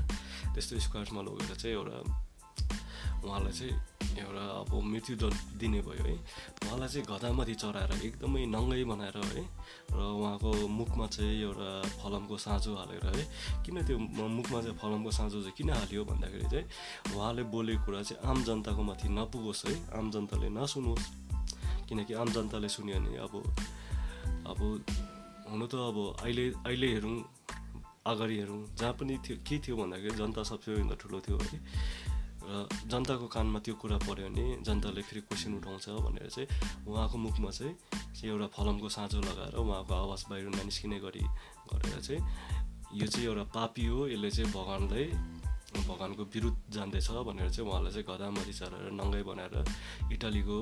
त्यस्तो 0.54 0.80
स्क्वायरमा 0.82 1.22
लगेर 1.22 1.56
चाहिँ 1.56 1.76
एउटा 1.76 1.98
उहाँलाई 3.22 3.54
चाहिँ 3.54 3.74
एउटा 4.18 4.44
अब 4.60 4.72
मृत्युदण्ड 4.84 5.36
दिने 5.60 5.82
भयो 5.82 6.04
है 6.04 6.16
उहाँलाई 6.64 6.90
चाहिँ 6.90 7.06
घदामाथि 7.08 7.56
चढाएर 7.56 7.92
एकदमै 8.02 8.46
नङ्गै 8.48 8.84
बनाएर 8.84 9.18
है 9.18 9.44
र 9.90 10.00
उहाँको 10.00 10.52
मुखमा 10.70 11.06
चाहिँ 11.08 11.42
एउटा 11.42 11.70
फलमको 12.02 12.38
साँचो 12.40 12.72
हालेर 12.76 13.06
है 13.08 13.24
किन 13.62 13.78
त्यो 13.84 13.98
मुखमा 13.98 14.60
चाहिँ 14.62 14.78
फलमको 14.78 15.12
साँचो 15.12 15.38
चाहिँ 15.40 15.56
किन 15.58 15.70
हाल्यो 15.72 16.04
भन्दाखेरि 16.04 16.48
चाहिँ 16.50 16.66
उहाँले 17.14 17.44
बोलेको 17.48 17.86
कुरा 17.86 18.02
चाहिँ 18.02 18.22
आम 18.26 18.44
जनताको 18.44 18.82
माथि 18.84 19.08
नपुगोस् 19.12 19.66
है 19.66 19.76
आम 19.94 20.12
जनताले 20.12 20.50
नसुनोस् 20.52 21.06
किनकि 21.88 22.14
आम 22.16 22.28
जनताले 22.32 22.70
सुन्यो 22.70 22.98
भने 22.98 23.18
अब 23.20 23.34
अब 24.48 24.60
हुनु 25.46 25.66
त 25.68 25.74
अब 25.84 25.98
अहिले 26.18 26.46
अहिले 26.64 26.88
हेरौँ 26.90 27.18
अगाडिहरू 28.06 28.58
जहाँ 28.76 28.94
पनि 28.94 29.18
थियो 29.20 29.38
के 29.42 29.58
थियो 29.60 29.76
भन्दाखेरि 29.78 30.16
जनता 30.18 30.44
सबैभन्दा 30.44 30.96
ठुलो 30.98 31.20
थियो 31.22 31.38
है 31.40 31.60
र 32.42 32.68
जनताको 32.90 33.28
कानमा 33.30 33.60
त्यो 33.62 33.76
कुरा 33.78 33.98
पऱ्यो 34.02 34.28
भने 34.28 34.46
जनताले 34.60 35.02
फेरि 35.04 35.22
क्वेसन 35.24 35.54
उठाउँछ 35.56 35.86
भनेर 36.02 36.30
चाहिँ 36.32 36.48
उहाँको 36.84 37.18
मुखमा 37.20 37.52
चाहिँ 37.52 37.74
एउटा 38.24 38.48
फलमको 38.50 38.90
साँचो 38.90 39.20
लगाएर 39.22 39.56
उहाँको 39.56 39.94
आवाज 39.96 40.22
बाहिर 40.30 40.50
ननिस्किने 40.52 41.00
गरी 41.00 41.24
गरेर 41.70 42.02
चाहिँ 42.02 42.22
यो 42.92 43.08
चाहिँ 43.08 43.28
एउटा 43.28 43.44
पापी 43.54 43.86
हो 43.86 44.08
यसले 44.10 44.30
चाहिँ 44.32 44.52
भगवान्लाई 44.52 45.06
भगवान्को 45.80 46.24
विरुद्ध 46.26 46.58
जान्दैछ 46.74 47.10
भनेर 47.24 47.50
चाहिँ 47.52 47.70
उहाँलाई 47.70 47.92
चाहिँ 47.94 48.06
गदामरी 48.10 48.54
चलाएर 48.54 48.92
नङ्गै 48.92 49.24
बनाएर 49.24 49.56
इटालीको 50.12 50.58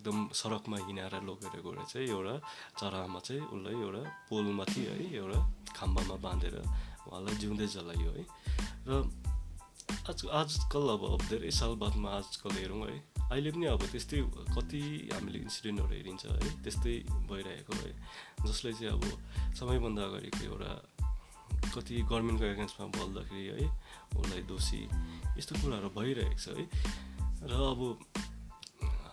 एकदम 0.00 0.28
सडकमा 0.32 0.76
हिँडाएर 0.80 1.14
लगेर 1.28 1.60
गएर 1.60 1.84
चाहिँ 1.84 2.08
एउटा 2.08 2.34
चरामा 2.80 3.20
चाहिँ 3.20 3.42
उसलाई 3.52 3.76
एउटा 3.84 4.02
पोलमाथि 4.32 4.80
है 4.88 4.96
एउटा 5.12 5.38
खाम्बामा 5.76 6.16
बाँधेर 6.24 6.56
उहाँलाई 7.04 7.34
जिउँदै 7.36 7.66
जलाइयो 7.68 8.10
है। 8.16 8.24
र 8.88 9.04
आज 10.08 10.20
आजकल 10.40 10.88
अब 10.96 11.04
धेरै 11.28 11.50
साल 11.52 11.76
बादमा 11.76 12.08
आजकल 12.16 12.52
हेरौँ 12.56 12.80
है 12.88 12.96
अहिले 13.28 13.50
पनि 13.52 13.66
अब 13.76 13.82
त्यस्तै 13.92 14.24
कति 14.56 14.80
हामीले 15.12 15.38
इन्सिडेन्टहरू 15.44 15.92
हेरिन्छ 15.92 16.24
है 16.24 16.48
त्यस्तै 16.64 16.96
भइरहेको 17.28 17.72
है। 17.84 17.92
जसले 18.40 18.72
चाहिँ 18.80 18.96
अब 18.96 19.04
समयभन्दा 19.60 20.02
अगाडिको 20.08 20.42
एउटा 20.48 20.72
कति 21.76 21.94
गभर्मेन्टको 22.08 22.46
एगेन्स्टमा 22.56 22.86
बोल्दाखेरि 22.96 23.44
है 23.52 23.68
उसलाई 24.16 24.42
दोषी 24.48 24.80
यस्तो 25.36 25.52
कुराहरू 25.60 25.88
भइरहेको 25.92 26.40
छ 26.40 26.56
है। 26.56 26.64
र 27.44 27.52
अब 27.52 27.80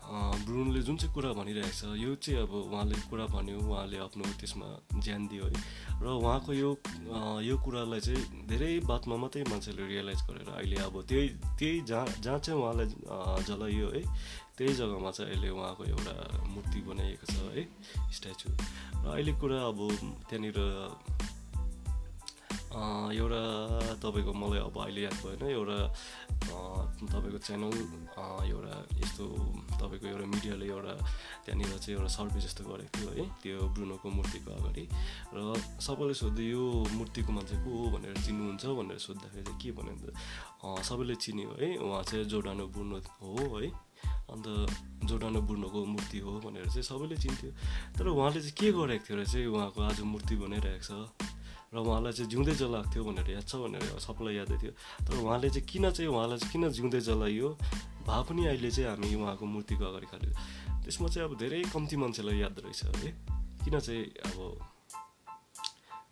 ब्रुनले 0.07 0.81
जुन 0.87 0.97
चाहिँ 0.97 1.13
कुरा 1.13 1.31
भनिरहेको 1.35 1.75
छ 1.75 1.99
यो 1.99 2.15
चाहिँ 2.15 2.41
अब 2.41 2.53
उहाँले 2.71 2.95
कुरा 3.11 3.25
भन्यो 3.27 3.59
उहाँले 3.59 3.97
आफ्नो 4.07 4.23
त्यसमा 4.39 4.67
ज्यान 5.03 5.27
दियो 5.27 5.45
है। 5.45 5.53
र 5.99 6.05
उहाँको 6.07 6.51
यो 6.53 6.69
यो 7.43 7.55
कुरालाई 7.59 7.99
चाहिँ 7.99 8.47
धेरै 8.47 8.71
बातमा 8.87 9.15
मात्रै 9.19 9.43
मान्छेले 9.51 9.83
रियलाइज 9.87 10.21
गरेर 10.29 10.49
अहिले 10.55 10.77
अब 10.87 10.95
त्यही 11.03 11.27
त्यही 11.59 11.81
जहाँ 11.91 12.07
जहाँ 12.23 12.39
चाहिँ 12.39 12.59
उहाँलाई 12.61 12.87
जलाइयो 13.43 13.87
है 13.95 14.03
त्यही 14.57 14.73
जग्गामा 14.73 15.11
चाहिँ 15.11 15.31
अहिले 15.31 15.49
उहाँको 15.49 15.83
एउटा 15.85 16.13
मूर्ति 16.55 16.79
बनाइएको 16.87 17.25
छ 17.27 17.35
है 17.55 17.63
स्ट्याचु। 18.09 18.49
र 18.49 19.05
अहिले 19.11 19.31
कुरा 19.41 19.59
अब 19.67 19.79
त्यहाँनिर 20.29 20.57
एउटा 22.77 23.41
तपाईँको 24.01 24.31
मलाई 24.33 24.59
अब 24.69 24.77
अहिले 24.77 25.01
याद 25.01 25.17
भएन 25.25 25.43
एउटा 25.49 25.77
तपाईँको 27.09 27.39
च्यानल 27.41 27.73
एउटा 27.73 28.73
यस्तो 29.01 29.25
तपाईँको 29.81 30.05
एउटा 30.07 30.25
मिडियाले 30.33 30.65
एउटा 30.69 30.93
त्यहाँनिर 31.45 31.77
चाहिँ 31.77 31.97
एउटा 31.97 32.09
सर्भे 32.17 32.39
जस्तो 32.45 32.61
गरेको 32.69 32.93
थियो 32.97 33.09
है 33.17 33.25
त्यो 33.41 33.57
ब्रुनोको 33.73 34.07
मूर्तिको 34.17 34.49
अगाडि। 34.61 34.83
र 35.33 35.37
सबैले 35.81 36.13
सोध्यो 36.21 36.45
यो 36.45 36.63
मूर्तिको 36.97 37.31
मान्छे 37.33 37.55
को 37.65 37.69
हो? 37.71 37.85
भनेर 37.97 38.13
चिन्नुहुन्छ 38.25 38.65
भनेर 38.77 38.99
सोद्धाखेरि 39.07 39.43
चाहिँ 39.43 39.59
के 39.61 39.69
भन्यो 39.77 39.95
भने 39.97 40.83
सबैले 40.85 41.15
चिन्यो 41.17 41.49
है 41.57 41.69
उहाँ 41.81 42.03
चाहिँ 42.03 42.25
जोडानो 42.29 42.65
ब्रुनो 42.77 42.97
हो 43.21 43.57
है 43.57 43.69
अन्त 44.27 44.45
जोडानो 45.09 45.39
बुर्नोको 45.49 45.79
मूर्ति 45.93 46.19
हो 46.19 46.31
भनेर 46.45 46.65
चाहिँ 46.69 46.85
सबैले 46.85 47.17
चिन्थ्यो। 47.17 47.49
तर 47.97 48.05
उहाँले 48.05 48.39
चाहिँ 48.45 48.53
के 48.53 48.69
गरेको 48.77 49.05
थियो 49.07 49.17
र 49.17 49.25
चाहिँ 49.25 49.47
उहाँको 49.49 49.79
आज 49.81 50.01
मूर्ति 50.13 50.35
बनाइरहेको 50.35 50.85
छ? 50.85 51.35
र 51.73 51.77
उहाँलाई 51.77 52.13
चाहिँ 52.13 52.29
जिउँदै 52.31 52.53
जलाएको 52.55 52.89
थियो 52.93 53.03
भनेर 53.03 53.29
याद 53.29 53.45
छ 53.45 53.55
भनेर 53.59 53.83
सबैलाई 53.99 54.35
यादै 54.35 54.57
थियो। 54.57 54.71
तर 55.03 55.13
उहाँले 55.19 55.49
चाहिँ 55.49 55.67
किन 55.67 55.85
चाहिँ 55.91 56.09
उहाँलाई 56.09 56.37
चाहिँ 56.39 56.51
किन 56.51 56.63
जिउँदै 56.71 57.01
जलाइयो 57.03 57.49
भए 58.07 58.21
पनि 58.23 58.41
अहिले 58.47 58.71
चाहिँ 58.71 58.89
हामी 58.89 59.07
उहाँको 59.15 59.45
मूर्तिको 59.45 59.83
अगाडि 59.83 60.07
खालि 60.07 60.31
त्यसमा 60.83 61.07
चाहिँ 61.11 61.27
अब 61.27 61.33
धेरै 61.37 61.61
कम्ती 61.75 61.95
मान्छेलाई 61.99 62.37
याद 62.39 62.55
रहेछ 62.63 62.81
है। 62.95 63.11
किन 63.63 63.75
चाहिँ 63.79 64.03
अब 64.25 64.37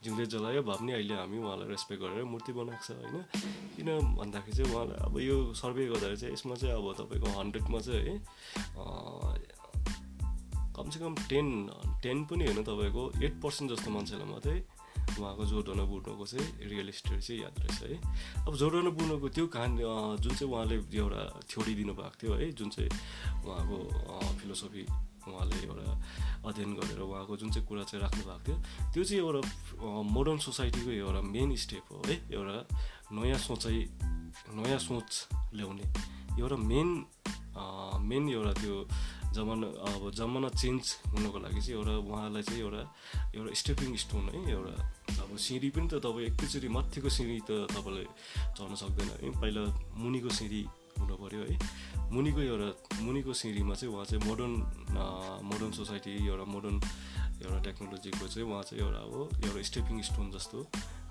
जिउँदै 0.03 0.25
जलायो 0.27 0.61
भए 0.61 0.75
पनि 0.75 0.91
अहिले 0.91 1.15
हामी 1.15 1.37
उहाँलाई 1.39 1.67
रेस्पेक्ट 1.71 2.01
गरेर 2.03 2.23
मूर्ति 2.27 2.51
बनाएको 2.53 2.83
छ 2.83 2.91
होइन? 2.99 3.15
किन 3.79 3.89
भन्दाखेरि 4.19 4.53
चाहिँ 4.59 4.69
उहाँलाई 4.75 4.99
अब 5.07 5.15
यो 5.23 5.35
सर्वे 5.55 5.83
गर्दाखेरि 5.87 6.19
चाहिँ 6.19 6.33
यसमा 6.35 6.55
चाहिँ 6.61 6.75
अब 6.75 6.85
तपाईँको 6.99 7.27
हन्ड्रेडमा 7.39 7.79
चाहिँ 7.79 8.03
है 8.03 8.15
कमसेकम 10.75 11.13
टेन 11.31 11.47
टेन 12.03 12.17
पनि 12.27 12.43
होइन 12.45 12.63
तपाईँको 12.63 13.03
एट 13.23 13.33
पर्सेन्ट 13.41 13.71
जस्तो 13.71 13.89
मान्छेलाई 13.91 14.27
मात्रै 14.27 14.59
उहाँको 15.19 15.43
जोर्डन 15.45 15.79
बुर्नोको 15.85 16.25
चाहिँ 16.25 16.69
रियल 16.69 16.91
स्टोरी 16.91 17.21
चाहिँ 17.21 17.41
याद 17.41 17.55
रहेछ 17.59 17.81
है। 17.83 17.95
अब 18.47 18.53
जोर्डन 18.55 18.87
बुर्नोको 18.97 19.27
त्यो 19.29 19.45
कहानी 19.47 19.83
जुन 20.23 20.33
चाहिँ 20.35 20.51
उहाँले 20.51 20.75
एउटा 20.97 21.21
थ्योरी 21.49 21.73
दिनुभएको 21.75 22.15
थियो 22.19 22.33
है 22.35 22.51
जुन 22.51 22.69
चाहिँ 22.69 22.89
उहाँको 23.45 23.77
फिलोसफी 24.39 24.83
उहाँले 25.25 25.57
एउटा 25.65 25.87
अध्ययन 26.45 26.71
गरेर 26.75 26.99
उहाँको 27.01 27.33
जुन 27.37 27.49
चाहिँ 27.51 27.67
कुरा 27.67 27.83
चाहिँ 27.83 28.01
राख्नु 28.03 28.23
भएको 28.25 28.43
थियो 28.45 28.57
त्यो 28.93 29.03
चाहिँ 29.03 29.21
एउटा 29.23 29.41
मोडर्न 30.15 30.37
सोसाइटीको 30.37 30.91
एउटा 30.91 31.21
मेन 31.21 31.55
स्टेप 31.55 31.85
हो 31.91 32.01
है 32.05 32.15
एउटा 32.31 32.57
नयाँ 33.13 33.39
सोचाइ 33.39 33.79
नयाँ 34.53 34.79
सोच 34.79 35.27
ल्याउने 35.53 35.85
एउटा 36.41 36.55
मेन 36.55 36.89
मेन 38.09 38.23
एउटा 38.29 38.53
त्यो 38.61 38.75
जमाना 39.35 39.67
अब 39.91 40.03
जमाना 40.15 40.49
चेन्ज 40.55 40.83
हुनको 41.11 41.37
लागि 41.43 41.61
चाहिँ 41.61 41.75
एउटा 41.79 41.93
उहाँलाई 42.07 42.43
चाहिँ 42.47 42.61
एउटा 42.63 42.81
एउटा 43.35 43.51
स्टेपिङ 43.61 43.95
स्टोन 44.03 44.23
है 44.31 44.39
एउटा 44.51 44.73
अब 45.21 45.29
सिँढी 45.35 45.69
पनि 45.75 45.87
त 45.91 45.93
तपाईँ 45.99 46.27
एकैचोटि 46.31 46.67
माथिको 46.71 47.09
सिँढी 47.09 47.39
त 47.47 47.51
तपाईँले 47.75 48.03
चढ्न 48.55 48.73
सक्दैन 48.81 49.09
है। 49.11 49.29
पहिला 49.41 49.61
मुनिको 49.99 50.29
सिँढी 50.39 50.61
हुनु 50.99 51.15
पऱ्यो 51.19 51.41
है। 51.49 51.55
मुनिको 52.11 52.41
एउटा 52.41 52.69
मुनिको 53.03 53.33
सिँढीमा 53.33 53.73
चाहिँ 53.75 53.93
उहाँ 53.93 54.05
चाहिँ 54.05 54.23
मोडर्न 54.23 54.53
मोडर्न 55.49 55.71
सोसाइटी 55.75 56.11
एउटा 56.27 56.45
मोडर्न 56.47 56.77
एउटा 57.45 57.59
टेक्नोलोजीको 57.67 58.27
चाहिँ 58.27 58.47
उहाँ 58.49 58.63
चाहिँ 58.63 58.81
एउटा 58.83 58.99
अब 59.05 59.13
एउटा 59.45 59.61
स्टेपिङ 59.69 60.01
स्टोन 60.09 60.31
जस्तो 60.35 60.57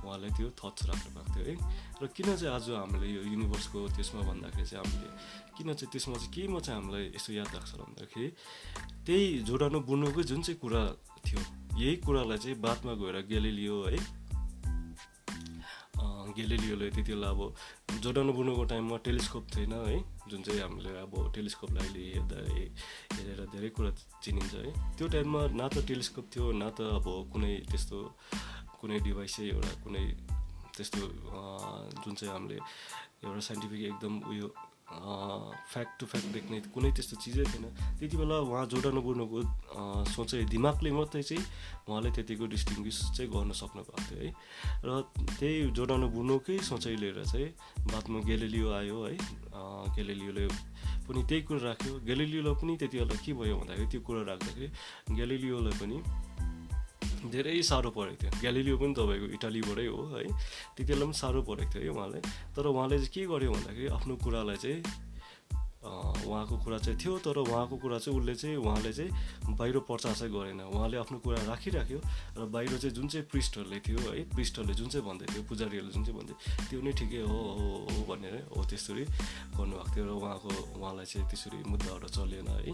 उहाँले 0.05 0.29
त्यो 0.37 0.49
थट्स 0.61 0.83
राख्नु 0.89 1.11
भएको 1.15 1.31
थियो 1.35 1.45
है। 1.49 1.55
र 2.03 2.07
किन 2.17 2.29
चाहिँ 2.37 2.55
आज 2.55 2.67
हामीले 2.71 3.07
यो 3.09 3.23
युनिभर्सको 3.33 3.79
त्यसमा 3.97 4.21
भन्दाखेरि 4.29 4.67
चाहिँ 4.67 4.85
हामीले 4.85 5.09
किन 5.57 5.69
चाहिँ 5.75 5.91
त्यसमा 5.93 6.15
चाहिँ 6.15 6.33
केमा 6.35 6.59
चाहिँ 6.61 6.81
हामीलाई 6.81 7.05
यसो 7.17 7.31
याद 7.33 7.51
राख्छ 7.55 7.73
भन्दाखेरि 7.81 8.29
त्यही 9.07 9.25
जोडानु 9.49 9.81
बुन्नुको 9.89 10.23
जुन 10.23 10.43
चाहिँ 10.43 10.59
कुरा 10.61 10.83
थियो 11.25 11.41
यही 11.81 11.97
कुरालाई 12.05 12.39
चाहिँ 12.39 12.61
बादमा 12.61 12.93
गएर 13.01 13.17
गेलेलियो 13.33 13.77
है। 13.85 13.99
गेलेलियोले 16.35 16.91
त्यति 16.91 17.13
बेला 17.15 17.29
अब 17.31 17.41
जोडानु 18.03 18.33
बुन्नुको 18.33 18.65
टाइममा 18.65 18.97
टेलिस्कोप 19.07 19.45
थिएन 19.57 19.73
है। 19.73 20.14
जुन 20.31 20.41
चाहिँ 20.43 20.61
हामीले 20.61 20.91
अब 21.05 21.15
टेलिस्कोपलाई 21.35 21.85
अहिले 21.85 22.03
हेर्दा 22.15 22.37
हेरेर 23.17 23.41
धेरै 23.55 23.69
कुरा 23.77 23.91
चिनिन्छ 24.25 24.55
है। 24.55 24.73
त्यो 24.97 25.07
टाइममा 25.15 25.41
न 25.53 25.63
त 25.69 25.85
टेलिस्कोप 25.89 26.27
थियो 26.33 26.45
न 26.53 26.65
त 26.77 26.81
अब 26.99 27.07
कुनै 27.33 27.53
त्यस्तो 27.71 27.99
कुनै 28.81 28.97
डिभाइस 29.07 29.35
एउटा 29.41 29.73
कुनै 29.85 30.05
त्यस्तो 30.77 31.03
जुन 32.03 32.15
चाहिँ 32.19 32.33
हामीले 32.35 32.59
एउटा 33.25 33.43
साइन्टिफिक 33.49 33.81
एकदम 33.91 34.13
उयो 34.33 34.49
फ्याक्ट 34.85 35.93
टु 36.01 36.07
फ्याक्ट 36.07 36.29
देख्ने 36.33 36.61
कुनै 36.75 36.91
त्यस्तो 36.93 37.17
चिजै 37.25 37.45
थिएन। 37.45 37.65
त्यति 37.99 38.17
बेला 38.17 38.37
उहाँ 38.45 38.65
जोडानु 38.69 39.01
बुर्नुको 39.01 39.39
सोचै 40.13 40.45
दिमागले 40.53 40.91
मात्रै 40.93 41.23
चाहिँ 41.25 41.45
उहाँले 41.89 42.11
त्यतिको 42.15 42.45
डिस्टिङ्ग्विस 42.53 42.99
चाहिँ 43.17 43.31
गर्न 43.33 43.51
सक्नु 43.53 43.83
भएको 43.83 44.03
थियो 44.07 44.21
है। 44.21 44.31
र 44.85 44.89
त्यही 45.41 45.73
जोडानु 45.73 46.07
बुर्नुकै 46.15 46.59
सोचाइ 46.71 46.97
लिएर 47.01 47.19
चाहिँ 47.25 47.49
बादमा 47.91 48.19
गेलेलियो 48.29 48.69
आयो 48.71 48.99
है। 49.05 49.17
गेलेलियोले 49.97 50.45
पनि 51.05 51.21
त्यही 51.29 51.43
कुरा 51.49 51.61
राख्यो। 51.65 51.93
गेलेलियोलाई 52.09 52.55
पनि 52.61 52.73
त्यति 52.81 52.97
बेला 53.01 53.17
के 53.25 53.33
भयो 53.35 53.57
भन्दाखेरि 53.61 53.89
त्यो 53.93 54.01
कुरा 54.07 54.21
राख्दाखेरि 54.31 54.69
गेलेलियोलाई 55.17 55.75
पनि 55.81 55.97
धेरै 57.25 57.63
साह्रो 57.63 57.91
परेको 57.91 58.17
थियो। 58.21 58.31
ग्यालिलियो 58.41 58.77
पनि 58.77 58.95
तपाईँको 58.95 59.27
इटालीबाटै 59.39 59.87
हो 59.87 60.01
है। 60.13 60.23
त्यति 60.77 60.93
बेला 60.93 61.05
पनि 61.05 61.17
साह्रो 61.17 61.41
परेको 61.49 61.71
थियो 61.73 61.83
है 61.83 61.91
उहाँलाई। 61.97 62.21
तर 62.53 62.65
उहाँले 62.69 62.97
चाहिँ 63.01 63.13
के 63.15 63.23
गर्यो 63.27 63.51
भन्दाखेरि 63.53 63.89
आफ्नो 63.97 64.15
कुरालाई 64.25 64.57
चाहिँ 64.57 64.79
उहाँको 65.85 66.57
कुरा 66.65 66.79
चाहिँ 66.79 66.99
थियो 66.99 67.19
तर 67.21 67.39
उहाँको 67.45 67.77
कुरा 67.77 67.99
चाहिँ 67.99 68.19
उसले 68.19 68.35
चाहिँ 68.35 68.57
उहाँले 68.57 68.93
चाहिँ 68.93 69.57
बाहिर 69.57 69.79
प्रचार 69.85 70.15
चाहिँ 70.15 70.33
गरेन। 70.33 70.61
उहाँले 70.73 70.97
आफ्नो 70.97 71.19
कुरा 71.21 71.45
राखिराख्यो 71.45 71.99
र 72.39 72.45
बाहिर 72.49 72.73
चाहिँ 72.81 72.95
जुन 72.97 73.09
चाहिँ 73.09 73.27
पृष्ठहरूले 73.29 73.81
थियो 73.85 74.01
है 74.01 74.25
पृष्ठहरूले 74.33 74.75
जुन 74.75 74.89
चाहिँ 74.89 75.05
भन्दै 75.05 75.27
थियो 75.29 75.43
पुजारीहरूले 75.45 75.93
जुन 75.93 76.05
चाहिँ 76.05 76.17
भन्दै 76.19 76.35
त्यो 76.69 76.81
नै 76.81 76.93
ठिकै 76.97 77.21
हो 77.29 77.39
हो 77.61 78.01
भनेर 78.09 78.35
हो 78.57 78.65
त्यसरी 78.65 79.05
गर्नुभएको 79.57 79.89
थियो 79.93 80.05
र 80.05 80.13
उहाँको 80.17 80.49
उहाँलाई 80.81 81.07
चाहिँ 81.07 81.29
त्यसरी 81.29 81.59
मुद्दाहरू 81.69 82.09
चलेन 82.09 82.49
है। 82.49 82.73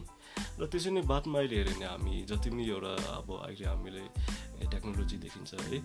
र 0.60 0.62
त्यसरी 0.70 0.92
नै 0.94 1.02
बादमा 1.10 1.38
अहिले 1.38 1.56
हेऱ्यो 1.58 1.74
भने 1.74 1.86
हामी 1.90 2.14
जति 2.30 2.48
पनि 2.50 2.62
एउटा 2.62 2.92
अब 3.18 3.28
अहिले 3.42 3.66
हामीले 3.66 4.04
टेक्नोलोजी 4.70 5.16
देखिन्छ 5.18 5.50
है 5.66 5.82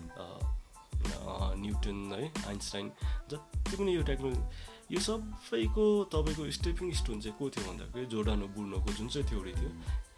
न्युटन 1.58 1.98
है 2.14 2.24
आइन्सटाइन 2.46 2.86
जति 3.30 3.76
पनि 3.76 3.90
यो 3.96 4.02
टेक्नोलोजी 4.06 4.74
यो 4.86 5.00
सबैको 5.02 5.84
तपाईँको 6.14 6.42
स्टेपिङ 6.58 6.92
स्टोन 6.94 7.20
चाहिँ 7.20 7.36
को 7.38 7.44
थियो 7.50 7.62
भन्दाखेरि 7.66 8.06
जोडानो 8.06 8.46
बुढ्नुको 8.54 8.92
जुन 8.98 9.08
चाहिँ 9.08 9.26
थ्योरी 9.28 9.52
थियो 9.58 9.70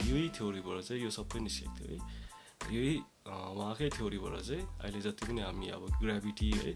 यही 0.09 0.29
थ्योरीबाट 0.37 0.79
चाहिँ 0.85 1.03
यो 1.03 1.11
सबै 1.11 1.41
निस्केको 1.41 1.73
थियो 1.79 1.89
है। 1.89 1.99
यही 2.69 2.95
उहाँकै 3.25 3.89
थ्योरीबाट 3.97 4.35
चाहिँ 4.45 4.63
अहिले 4.85 5.01
जति 5.01 5.23
पनि 5.25 5.41
हामी 5.41 5.67
अब 5.73 5.83
ग्राभिटी 6.05 6.51
है 6.61 6.73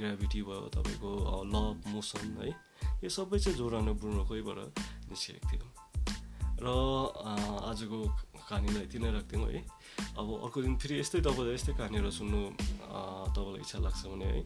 ग्राभिटी 0.00 0.40
भयो 0.48 0.68
तपाईँको 0.72 1.10
ल 1.44 1.54
मोसन 1.92 2.26
है 2.40 2.48
यो 3.04 3.08
सबै 3.10 3.38
चाहिँ 3.38 3.58
जोडानो 3.58 3.92
बुढ्नुकैबाट 4.00 4.58
निस्केको 5.12 5.44
थियो। 5.50 5.66
र 6.60 6.66
आजको 7.68 7.98
कहानीलाई 8.48 8.82
यति 8.84 8.98
नै 8.98 9.10
राख्थ्यौँ 9.12 9.44
है। 9.44 9.60
अब 10.16 10.28
अर्को 10.44 10.58
दिन 10.62 10.76
फेरि 10.80 10.94
यस्तै 11.00 11.20
तपाईँलाई 11.20 11.54
यस्तै 11.54 11.72
कहानीहरू 11.76 12.10
सुन्नु 12.10 12.40
तपाईँलाई 12.90 13.60
इच्छा 13.60 13.78
लाग्छ 13.78 14.02
भने 14.12 14.26
है 14.26 14.40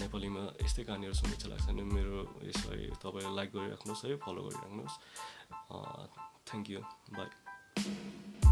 नेपालीमा 0.00 0.42
यस्तै 0.64 0.82
कहानीहरू 0.84 1.14
सुन्नु 1.14 1.34
इच्छा 1.34 1.48
लाग्छ 1.48 1.64
भने 1.68 1.82
मेरो 1.96 2.18
यसलाई 2.44 2.82
तपाईँले 3.02 3.32
लाइक 3.34 3.50
गरिराख्नुहोस् 3.56 4.04
है 4.04 4.16
फलो 4.24 4.40
गरिराख्नुहोस्। 4.46 4.96
Thank 6.46 6.66
you 6.70 6.80
bye. 7.16 8.43